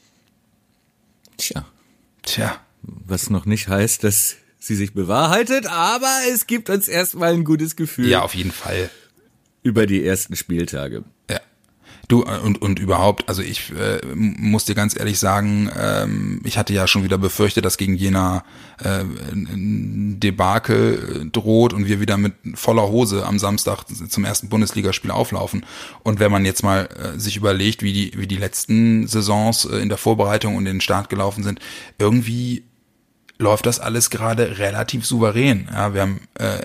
Tja, 1.38 1.66
Tja, 2.24 2.60
was 2.84 3.30
noch 3.30 3.46
nicht 3.46 3.68
heißt, 3.68 4.04
dass 4.04 4.38
sie 4.60 4.76
sich 4.76 4.94
bewahrheitet, 4.94 5.68
aber 5.68 6.12
es 6.32 6.48
gibt 6.48 6.70
uns 6.70 6.88
erstmal 6.88 7.34
ein 7.34 7.44
gutes 7.44 7.76
Gefühl 7.76 8.10
ja, 8.10 8.22
auf 8.22 8.36
jeden 8.36 8.52
Fall. 8.52 8.90
über 9.64 9.86
die 9.86 10.06
ersten 10.06 10.36
Spieltage. 10.36 11.04
Du 12.10 12.24
äh, 12.24 12.40
und 12.40 12.62
und 12.62 12.80
überhaupt, 12.80 13.30
also 13.30 13.42
ich 13.42 13.72
äh, 13.72 14.02
muss 14.16 14.66
dir 14.66 14.74
ganz 14.76 15.00
ehrlich 15.00 15.20
sagen, 15.20 15.70
ähm, 15.80 16.42
ich 16.44 16.58
hatte 16.58 16.74
ja 16.74 16.88
schon 16.88 17.04
wieder 17.04 17.20
befürchtet, 17.20 17.64
dass 17.64 17.78
gegen 17.78 17.96
Jena 17.96 18.44
äh, 18.84 19.06
Debakel 19.34 21.22
äh, 21.22 21.26
droht 21.30 21.72
und 21.72 21.86
wir 21.86 22.02
wieder 22.02 22.18
mit 22.18 22.34
voller 22.56 22.90
Hose 22.90 23.26
am 23.26 23.38
Samstag 23.38 23.84
zum 23.86 24.26
ersten 24.26 24.50
Bundesligaspiel 24.50 25.12
auflaufen. 25.12 25.64
Und 26.04 26.20
wenn 26.20 26.32
man 26.32 26.46
jetzt 26.46 26.64
mal 26.64 26.90
äh, 26.98 27.20
sich 27.20 27.38
überlegt, 27.38 27.84
wie 27.84 27.94
die 27.94 28.12
wie 28.18 28.28
die 28.28 28.38
letzten 28.38 29.06
Saisons 29.08 29.66
äh, 29.66 29.78
in 29.78 29.90
der 29.90 30.00
Vorbereitung 30.00 30.56
und 30.56 30.66
in 30.66 30.76
den 30.76 30.82
Start 30.82 31.10
gelaufen 31.10 31.44
sind, 31.44 31.60
irgendwie 32.00 32.64
läuft 33.38 33.68
das 33.68 33.80
alles 33.80 34.10
gerade 34.10 34.58
relativ 34.58 35.06
souverän. 35.06 35.70
Ja, 35.72 35.94
wir 35.94 36.02
haben 36.02 36.22
äh, 36.40 36.60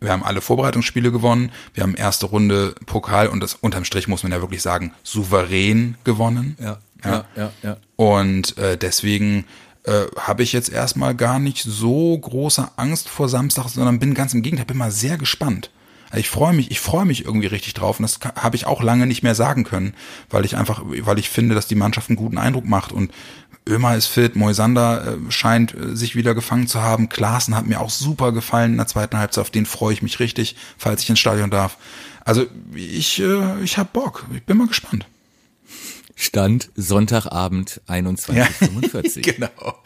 wir 0.00 0.12
haben 0.12 0.22
alle 0.22 0.40
Vorbereitungsspiele 0.40 1.10
gewonnen, 1.12 1.50
wir 1.74 1.82
haben 1.82 1.94
erste 1.94 2.26
Runde 2.26 2.74
Pokal 2.86 3.28
und 3.28 3.40
das 3.40 3.54
unterm 3.54 3.84
Strich 3.84 4.08
muss 4.08 4.22
man 4.22 4.32
ja 4.32 4.40
wirklich 4.40 4.62
sagen, 4.62 4.92
souverän 5.02 5.96
gewonnen. 6.04 6.56
Ja, 6.60 6.78
ja, 7.04 7.24
ja, 7.36 7.52
ja. 7.62 7.76
Und 7.96 8.56
äh, 8.58 8.76
deswegen 8.76 9.44
äh, 9.84 10.06
habe 10.18 10.42
ich 10.42 10.52
jetzt 10.52 10.70
erstmal 10.70 11.14
gar 11.14 11.38
nicht 11.38 11.62
so 11.62 12.18
große 12.18 12.68
Angst 12.76 13.08
vor 13.08 13.28
Samstag, 13.28 13.68
sondern 13.68 13.98
bin 13.98 14.14
ganz 14.14 14.34
im 14.34 14.42
Gegenteil, 14.42 14.66
bin 14.66 14.76
mal 14.76 14.90
sehr 14.90 15.16
gespannt. 15.16 15.70
Also 16.10 16.20
Ich 16.20 16.28
freue 16.28 16.52
mich, 16.52 16.70
ich 16.70 16.80
freue 16.80 17.04
mich 17.04 17.24
irgendwie 17.24 17.48
richtig 17.48 17.74
drauf 17.74 17.98
und 17.98 18.04
das 18.04 18.20
habe 18.36 18.56
ich 18.56 18.66
auch 18.66 18.82
lange 18.82 19.06
nicht 19.06 19.22
mehr 19.22 19.34
sagen 19.34 19.64
können, 19.64 19.94
weil 20.30 20.44
ich 20.44 20.56
einfach, 20.56 20.82
weil 20.84 21.18
ich 21.18 21.28
finde, 21.28 21.54
dass 21.54 21.66
die 21.66 21.74
Mannschaft 21.74 22.10
einen 22.10 22.16
guten 22.16 22.38
Eindruck 22.38 22.64
macht 22.64 22.92
und 22.92 23.12
Ömer 23.68 23.96
ist 23.96 24.06
fit, 24.06 24.36
Moisander 24.36 25.06
äh, 25.06 25.30
scheint 25.30 25.74
äh, 25.74 25.96
sich 25.96 26.14
wieder 26.14 26.34
gefangen 26.34 26.68
zu 26.68 26.82
haben, 26.82 27.08
Klaassen 27.08 27.56
hat 27.56 27.66
mir 27.66 27.80
auch 27.80 27.90
super 27.90 28.32
gefallen 28.32 28.72
in 28.72 28.76
der 28.78 28.86
zweiten 28.86 29.18
Halbzeit, 29.18 29.42
auf 29.42 29.50
den 29.50 29.66
freue 29.66 29.92
ich 29.92 30.02
mich 30.02 30.20
richtig, 30.20 30.56
falls 30.78 31.02
ich 31.02 31.10
ins 31.10 31.18
Stadion 31.18 31.50
darf. 31.50 31.76
Also 32.24 32.46
ich, 32.74 33.20
äh, 33.20 33.62
ich 33.62 33.78
hab 33.78 33.92
Bock, 33.92 34.26
ich 34.34 34.44
bin 34.44 34.56
mal 34.56 34.68
gespannt. 34.68 35.06
Stand 36.14 36.70
Sonntagabend 36.74 37.82
21.45 37.88 39.20
genau. 39.34 39.82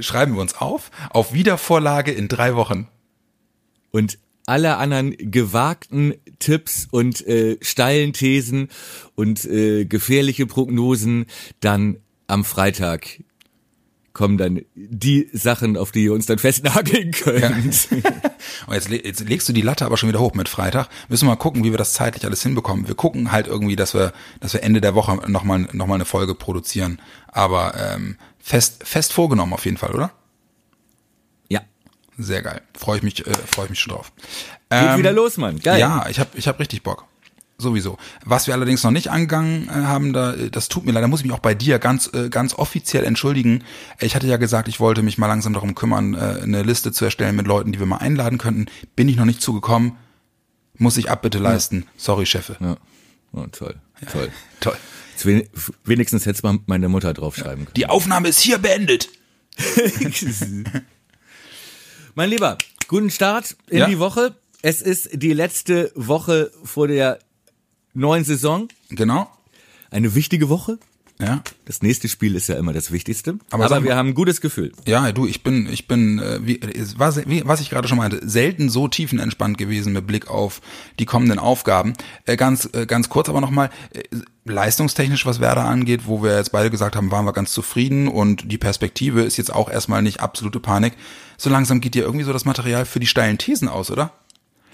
Schreiben 0.00 0.34
wir 0.34 0.40
uns 0.40 0.54
auf, 0.54 0.90
auf 1.10 1.34
Wiedervorlage 1.34 2.10
in 2.10 2.28
drei 2.28 2.56
Wochen. 2.56 2.88
Und 3.90 4.18
alle 4.46 4.76
anderen 4.76 5.14
gewagten 5.18 6.14
Tipps 6.38 6.88
und 6.90 7.26
äh, 7.26 7.58
steilen 7.60 8.12
Thesen 8.12 8.68
und 9.14 9.44
äh, 9.44 9.84
gefährliche 9.84 10.46
Prognosen 10.46 11.26
dann 11.60 11.98
am 12.26 12.44
Freitag 12.44 13.22
kommen 14.14 14.38
dann 14.38 14.60
die 14.76 15.28
Sachen, 15.32 15.76
auf 15.76 15.90
die 15.90 16.04
ihr 16.04 16.12
uns 16.12 16.26
dann 16.26 16.38
festnageln 16.38 17.10
könnt. 17.10 17.88
Und 18.66 18.74
jetzt, 18.74 18.88
jetzt 18.88 19.28
legst 19.28 19.48
du 19.48 19.52
die 19.52 19.60
Latte 19.60 19.84
aber 19.84 19.96
schon 19.96 20.08
wieder 20.08 20.20
hoch 20.20 20.34
mit 20.34 20.48
Freitag. 20.48 20.88
Müssen 21.08 21.26
wir 21.26 21.32
mal 21.32 21.36
gucken, 21.36 21.64
wie 21.64 21.72
wir 21.72 21.78
das 21.78 21.94
zeitlich 21.94 22.24
alles 22.24 22.40
hinbekommen. 22.42 22.86
Wir 22.86 22.94
gucken 22.94 23.32
halt 23.32 23.48
irgendwie, 23.48 23.74
dass 23.74 23.92
wir, 23.92 24.12
dass 24.38 24.54
wir 24.54 24.62
Ende 24.62 24.80
der 24.80 24.94
Woche 24.94 25.16
nochmal 25.28 25.66
noch 25.72 25.88
mal 25.88 25.96
eine 25.96 26.04
Folge 26.04 26.36
produzieren. 26.36 27.02
Aber 27.26 27.74
ähm, 27.76 28.16
fest, 28.38 28.84
fest 28.86 29.12
vorgenommen 29.12 29.52
auf 29.52 29.64
jeden 29.64 29.78
Fall, 29.78 29.92
oder? 29.92 30.12
ja, 31.48 31.62
Sehr 32.16 32.42
geil. 32.42 32.62
Freue 32.78 32.98
ich 32.98 33.02
mich, 33.02 33.26
äh, 33.26 33.32
freue 33.34 33.64
ich 33.64 33.70
mich 33.70 33.80
schon 33.80 33.94
drauf. 33.94 34.12
geht 34.16 34.30
Ähm, 34.70 34.98
wieder 34.98 35.12
los, 35.12 35.38
Mann. 35.38 35.58
Geil. 35.58 35.80
Ja, 35.80 36.06
ich 36.08 36.20
habe 36.20 36.30
ich 36.34 36.46
hab 36.46 36.60
richtig 36.60 36.84
Bock. 36.84 37.04
Sowieso. 37.64 37.98
Was 38.24 38.46
wir 38.46 38.54
allerdings 38.54 38.84
noch 38.84 38.92
nicht 38.92 39.08
angegangen 39.10 39.68
äh, 39.68 39.72
haben, 39.72 40.12
da, 40.12 40.34
äh, 40.34 40.50
das 40.50 40.68
tut 40.68 40.84
mir 40.86 40.92
leid, 40.92 41.02
da 41.02 41.08
muss 41.08 41.20
ich 41.20 41.26
mich 41.26 41.34
auch 41.34 41.40
bei 41.40 41.54
dir 41.54 41.80
ganz, 41.80 42.08
äh, 42.14 42.28
ganz 42.28 42.54
offiziell 42.54 43.02
entschuldigen. 43.04 43.64
Ich 43.98 44.14
hatte 44.14 44.28
ja 44.28 44.36
gesagt, 44.36 44.68
ich 44.68 44.78
wollte 44.78 45.02
mich 45.02 45.18
mal 45.18 45.26
langsam 45.26 45.52
darum 45.52 45.74
kümmern, 45.74 46.14
eine 46.14 46.62
Liste 46.62 46.92
zu 46.92 47.04
erstellen 47.04 47.34
mit 47.34 47.46
Leuten, 47.48 47.72
die 47.72 47.80
wir 47.80 47.86
mal 47.86 47.96
einladen 47.96 48.38
könnten. 48.38 48.66
Bin 48.94 49.08
ich 49.08 49.16
noch 49.16 49.24
nicht 49.24 49.42
zugekommen. 49.42 49.96
Muss 50.76 50.96
ich 50.96 51.10
Abbitte 51.10 51.38
leisten. 51.38 51.86
Sorry, 51.96 52.26
Chefe. 52.26 52.56
Ja. 52.60 52.76
Oh, 53.32 53.46
toll, 53.50 53.74
toll. 54.12 54.30
Toll. 54.60 54.76
Wenigstens 55.84 56.26
hätte 56.26 56.42
mal 56.46 56.58
meine 56.66 56.88
Mutter 56.88 57.14
draufschreiben 57.14 57.66
Die 57.76 57.86
Aufnahme 57.86 58.28
ist 58.28 58.40
hier 58.40 58.58
beendet. 58.58 59.08
können. 59.56 60.64
mein 62.14 62.30
Lieber, 62.30 62.58
guten 62.88 63.10
Start 63.10 63.56
in 63.68 63.78
Ja. 63.78 63.86
die 63.88 63.98
Woche. 63.98 64.34
Es 64.62 64.80
ist 64.80 65.10
die 65.12 65.32
letzte 65.32 65.92
Woche 65.94 66.50
vor 66.64 66.88
der 66.88 67.18
neuen 67.94 68.24
Saison. 68.24 68.68
Genau. 68.90 69.28
Eine 69.90 70.14
wichtige 70.14 70.48
Woche. 70.48 70.78
Ja. 71.20 71.42
Das 71.64 71.80
nächste 71.80 72.08
Spiel 72.08 72.34
ist 72.34 72.48
ja 72.48 72.56
immer 72.56 72.72
das 72.72 72.90
Wichtigste. 72.90 73.38
Aber 73.50 73.64
Aber, 73.64 73.68
sag 73.68 73.80
mal- 73.82 73.84
wir 73.90 73.96
haben 73.96 74.08
ein 74.08 74.14
gutes 74.14 74.40
Gefühl. 74.40 74.72
Ja, 74.84 75.12
du, 75.12 75.26
ich 75.28 75.44
bin, 75.44 75.68
ich 75.72 75.86
bin, 75.86 76.18
äh, 76.18 76.40
wie, 76.44 76.60
es 76.60 76.98
war, 76.98 77.12
se- 77.12 77.22
wie, 77.28 77.46
was 77.46 77.60
ich 77.60 77.70
gerade 77.70 77.86
schon 77.86 77.98
meinte, 77.98 78.20
selten 78.28 78.68
so 78.68 78.88
tiefenentspannt 78.88 79.56
gewesen 79.56 79.92
mit 79.92 80.08
Blick 80.08 80.28
auf 80.28 80.60
die 80.98 81.04
kommenden 81.06 81.38
Aufgaben. 81.38 81.92
Äh, 82.26 82.36
ganz, 82.36 82.68
äh, 82.72 82.86
ganz 82.86 83.08
kurz 83.10 83.28
aber 83.28 83.40
nochmal, 83.40 83.70
äh, 83.92 84.02
leistungstechnisch, 84.44 85.24
was 85.24 85.38
Werder 85.40 85.64
angeht, 85.64 86.02
wo 86.06 86.20
wir 86.22 86.36
jetzt 86.36 86.50
beide 86.50 86.68
gesagt 86.70 86.96
haben, 86.96 87.12
waren 87.12 87.24
wir 87.24 87.32
ganz 87.32 87.52
zufrieden 87.52 88.08
und 88.08 88.50
die 88.50 88.58
Perspektive 88.58 89.22
ist 89.22 89.36
jetzt 89.36 89.54
auch 89.54 89.70
erstmal 89.70 90.02
nicht 90.02 90.18
absolute 90.20 90.58
Panik. 90.58 90.94
So 91.38 91.48
langsam 91.48 91.80
geht 91.80 91.94
dir 91.94 92.02
irgendwie 92.02 92.24
so 92.24 92.32
das 92.32 92.44
Material 92.44 92.86
für 92.86 92.98
die 93.00 93.06
steilen 93.06 93.38
Thesen 93.38 93.68
aus, 93.68 93.90
oder? 93.90 94.12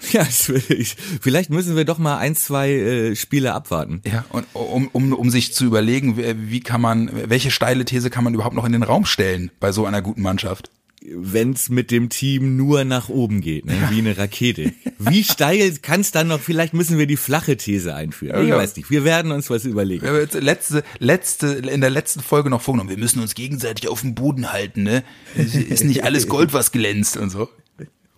Ja, 0.11 0.21
es 0.23 0.49
ich. 0.49 0.95
vielleicht 1.21 1.49
müssen 1.49 1.75
wir 1.75 1.85
doch 1.85 1.97
mal 1.97 2.17
ein, 2.17 2.35
zwei 2.35 2.71
äh, 2.71 3.15
Spiele 3.15 3.53
abwarten. 3.53 4.01
Ja, 4.05 4.25
und 4.29 4.45
um, 4.53 4.87
um, 4.91 5.13
um 5.13 5.29
sich 5.29 5.53
zu 5.53 5.65
überlegen, 5.65 6.17
wie 6.17 6.59
kann 6.59 6.81
man, 6.81 7.11
welche 7.29 7.51
steile 7.51 7.85
These 7.85 8.09
kann 8.09 8.23
man 8.23 8.33
überhaupt 8.33 8.55
noch 8.55 8.65
in 8.65 8.71
den 8.71 8.83
Raum 8.83 9.05
stellen 9.05 9.51
bei 9.59 9.71
so 9.71 9.85
einer 9.85 10.01
guten 10.01 10.21
Mannschaft? 10.21 10.69
Wenn's 11.03 11.69
mit 11.69 11.89
dem 11.89 12.09
Team 12.09 12.57
nur 12.57 12.83
nach 12.83 13.09
oben 13.09 13.41
geht, 13.41 13.65
ne? 13.65 13.73
wie 13.89 13.97
eine 13.99 14.15
Rakete. 14.19 14.71
Wie 14.99 15.23
steil 15.23 15.73
kann's 15.81 16.11
dann 16.11 16.27
noch? 16.27 16.39
Vielleicht 16.39 16.75
müssen 16.75 16.99
wir 16.99 17.07
die 17.07 17.17
flache 17.17 17.57
These 17.57 17.95
einführen. 17.95 18.43
Ich 18.43 18.49
Ja. 18.49 18.57
weiß 18.57 18.75
nicht. 18.75 18.91
Wir 18.91 19.03
werden 19.03 19.31
uns 19.31 19.49
was 19.49 19.65
überlegen. 19.65 20.03
Wir 20.03 20.09
haben 20.11 20.17
jetzt 20.19 20.35
letzte, 20.35 20.83
letzte, 20.99 21.47
in 21.47 21.81
der 21.81 21.89
letzten 21.89 22.19
Folge 22.21 22.51
noch 22.51 22.61
vorgenommen, 22.61 22.91
wir 22.91 22.97
müssen 22.99 23.19
uns 23.19 23.33
gegenseitig 23.33 23.87
auf 23.89 24.01
dem 24.01 24.13
Boden 24.13 24.51
halten, 24.53 24.83
ne? 24.83 25.03
Es 25.35 25.55
Ist 25.55 25.83
nicht 25.85 26.03
alles 26.03 26.27
Gold, 26.27 26.53
was 26.53 26.71
glänzt 26.71 27.17
und 27.17 27.31
so. 27.31 27.49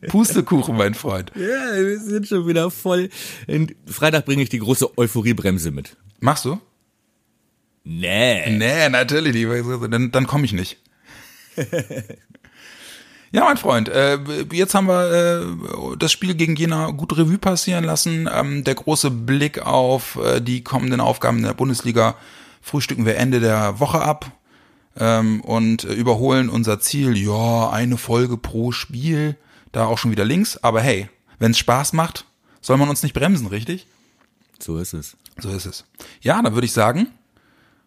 Pustekuchen, 0.07 0.75
mein 0.75 0.93
Freund. 0.93 1.31
Ja, 1.35 1.75
wir 1.75 1.99
sind 1.99 2.27
schon 2.27 2.47
wieder 2.47 2.71
voll. 2.71 3.09
In 3.47 3.75
Freitag 3.85 4.25
bringe 4.25 4.43
ich 4.43 4.49
die 4.49 4.59
große 4.59 4.97
Euphoriebremse 4.97 5.71
mit. 5.71 5.97
Machst 6.19 6.45
du? 6.45 6.59
Nee. 7.83 8.49
Nee, 8.57 8.89
natürlich. 8.89 9.45
Dann, 9.89 10.11
dann 10.11 10.27
komme 10.27 10.45
ich 10.45 10.53
nicht. 10.53 10.77
Ja, 13.35 13.45
mein 13.45 13.57
Freund, 13.57 13.89
äh, 13.89 14.19
jetzt 14.51 14.75
haben 14.75 14.85
wir 14.85 15.11
äh, 15.11 15.97
das 15.97 16.11
Spiel 16.11 16.35
gegen 16.35 16.55
Jena 16.55 16.91
gut 16.91 17.17
Revue 17.17 17.39
passieren 17.39 17.83
lassen. 17.83 18.29
Ähm, 18.31 18.63
der 18.63 18.75
große 18.75 19.09
Blick 19.09 19.65
auf 19.65 20.19
äh, 20.23 20.39
die 20.39 20.63
kommenden 20.63 21.01
Aufgaben 21.01 21.37
in 21.37 21.45
der 21.45 21.55
Bundesliga 21.55 22.13
frühstücken 22.61 23.07
wir 23.07 23.17
Ende 23.17 23.39
der 23.39 23.79
Woche 23.79 24.01
ab 24.03 24.31
ähm, 24.99 25.41
und 25.41 25.83
überholen 25.83 26.47
unser 26.47 26.79
Ziel, 26.79 27.17
ja, 27.17 27.71
eine 27.71 27.97
Folge 27.97 28.37
pro 28.37 28.71
Spiel, 28.71 29.35
da 29.73 29.85
auch 29.85 29.97
schon 29.97 30.11
wieder 30.11 30.23
links. 30.23 30.55
Aber 30.57 30.79
hey, 30.79 31.09
wenn 31.39 31.51
es 31.51 31.57
Spaß 31.57 31.91
macht, 31.91 32.25
soll 32.61 32.77
man 32.77 32.87
uns 32.87 33.03
nicht 33.03 33.13
bremsen, 33.13 33.47
richtig? 33.47 33.85
So 34.59 34.77
ist 34.77 34.93
es. 34.93 35.17
So 35.37 35.49
ist 35.49 35.65
es. 35.65 35.83
Ja, 36.21 36.41
dann 36.41 36.53
würde 36.53 36.65
ich 36.65 36.71
sagen, 36.71 37.07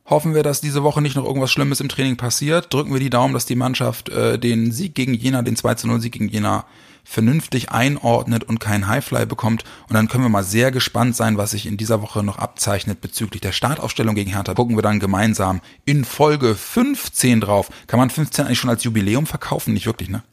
hoffen 0.04 0.34
wir, 0.34 0.42
dass 0.42 0.60
diese 0.60 0.82
Woche 0.82 1.00
nicht 1.00 1.16
noch 1.16 1.24
irgendwas 1.24 1.50
Schlimmes 1.50 1.80
im 1.80 1.88
Training 1.88 2.16
passiert. 2.16 2.72
Drücken 2.72 2.92
wir 2.92 3.00
die 3.00 3.10
Daumen, 3.10 3.32
dass 3.32 3.46
die 3.46 3.56
Mannschaft 3.56 4.10
äh, 4.10 4.38
den 4.38 4.72
Sieg 4.72 4.94
gegen 4.94 5.14
Jena, 5.14 5.42
den 5.42 5.56
2 5.56 5.76
0 5.84 6.00
Sieg 6.00 6.12
gegen 6.12 6.28
Jena 6.28 6.66
vernünftig 7.04 7.70
einordnet 7.70 8.44
und 8.44 8.58
keinen 8.58 8.88
Highfly 8.88 9.26
bekommt. 9.26 9.62
Und 9.88 9.94
dann 9.94 10.08
können 10.08 10.24
wir 10.24 10.28
mal 10.28 10.42
sehr 10.42 10.72
gespannt 10.72 11.14
sein, 11.14 11.38
was 11.38 11.52
sich 11.52 11.66
in 11.66 11.76
dieser 11.76 12.02
Woche 12.02 12.24
noch 12.24 12.38
abzeichnet 12.38 13.00
bezüglich 13.00 13.40
der 13.40 13.52
Startaufstellung 13.52 14.16
gegen 14.16 14.32
Hertha. 14.32 14.54
Gucken 14.54 14.76
wir 14.76 14.82
dann 14.82 14.98
gemeinsam 14.98 15.60
in 15.84 16.04
Folge 16.04 16.56
15 16.56 17.40
drauf. 17.40 17.70
Kann 17.86 18.00
man 18.00 18.10
15 18.10 18.46
eigentlich 18.46 18.58
schon 18.58 18.70
als 18.70 18.82
Jubiläum 18.82 19.26
verkaufen? 19.26 19.72
Nicht 19.72 19.86
wirklich, 19.86 20.08
ne? 20.08 20.24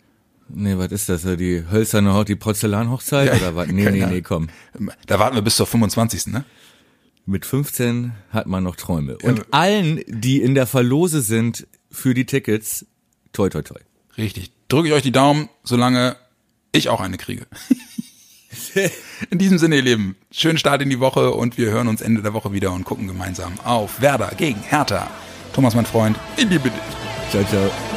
Nee, 0.55 0.77
was 0.77 0.91
ist 0.91 1.09
das? 1.09 1.23
Die 1.23 1.63
hölzerne 1.69 2.13
Haut, 2.13 2.29
die 2.29 2.35
Porzellanhochzeit 2.35 3.27
ja, 3.27 3.35
oder 3.35 3.55
was? 3.55 3.67
Nee, 3.67 3.89
nee, 3.89 4.05
nee, 4.05 4.21
komm. 4.21 4.49
Da 5.07 5.19
warten 5.19 5.35
wir 5.35 5.41
bis 5.41 5.55
zur 5.55 5.65
25. 5.65 6.27
ne? 6.27 6.45
Mit 7.25 7.45
15 7.45 8.11
hat 8.29 8.47
man 8.47 8.63
noch 8.63 8.75
Träume. 8.75 9.17
Und 9.23 9.39
ja. 9.39 9.43
allen, 9.51 10.01
die 10.07 10.41
in 10.41 10.55
der 10.55 10.67
Verlose 10.67 11.21
sind 11.21 11.67
für 11.89 12.13
die 12.13 12.25
Tickets, 12.25 12.85
toi 13.31 13.49
toi 13.49 13.61
toi. 13.61 13.79
Richtig. 14.17 14.51
Drücke 14.67 14.89
ich 14.89 14.93
euch 14.93 15.03
die 15.03 15.11
Daumen, 15.11 15.49
solange 15.63 16.17
ich 16.71 16.89
auch 16.89 16.99
eine 16.99 17.17
kriege. 17.17 17.47
in 19.29 19.39
diesem 19.39 19.57
Sinne, 19.57 19.77
ihr 19.77 19.81
Lieben, 19.81 20.15
schönen 20.31 20.57
Start 20.57 20.81
in 20.81 20.89
die 20.89 20.99
Woche 20.99 21.31
und 21.31 21.57
wir 21.57 21.71
hören 21.71 21.87
uns 21.87 22.01
Ende 22.01 22.21
der 22.21 22.33
Woche 22.33 22.51
wieder 22.51 22.73
und 22.73 22.83
gucken 22.83 23.07
gemeinsam 23.07 23.59
auf 23.63 24.01
Werder 24.01 24.31
gegen 24.37 24.61
Hertha. 24.61 25.09
Thomas, 25.53 25.75
mein 25.75 25.85
Freund, 25.85 26.17
ich 26.35 26.45
liebe 26.45 26.69
dich. 26.69 26.81
Ciao, 27.29 27.43
ciao. 27.45 27.92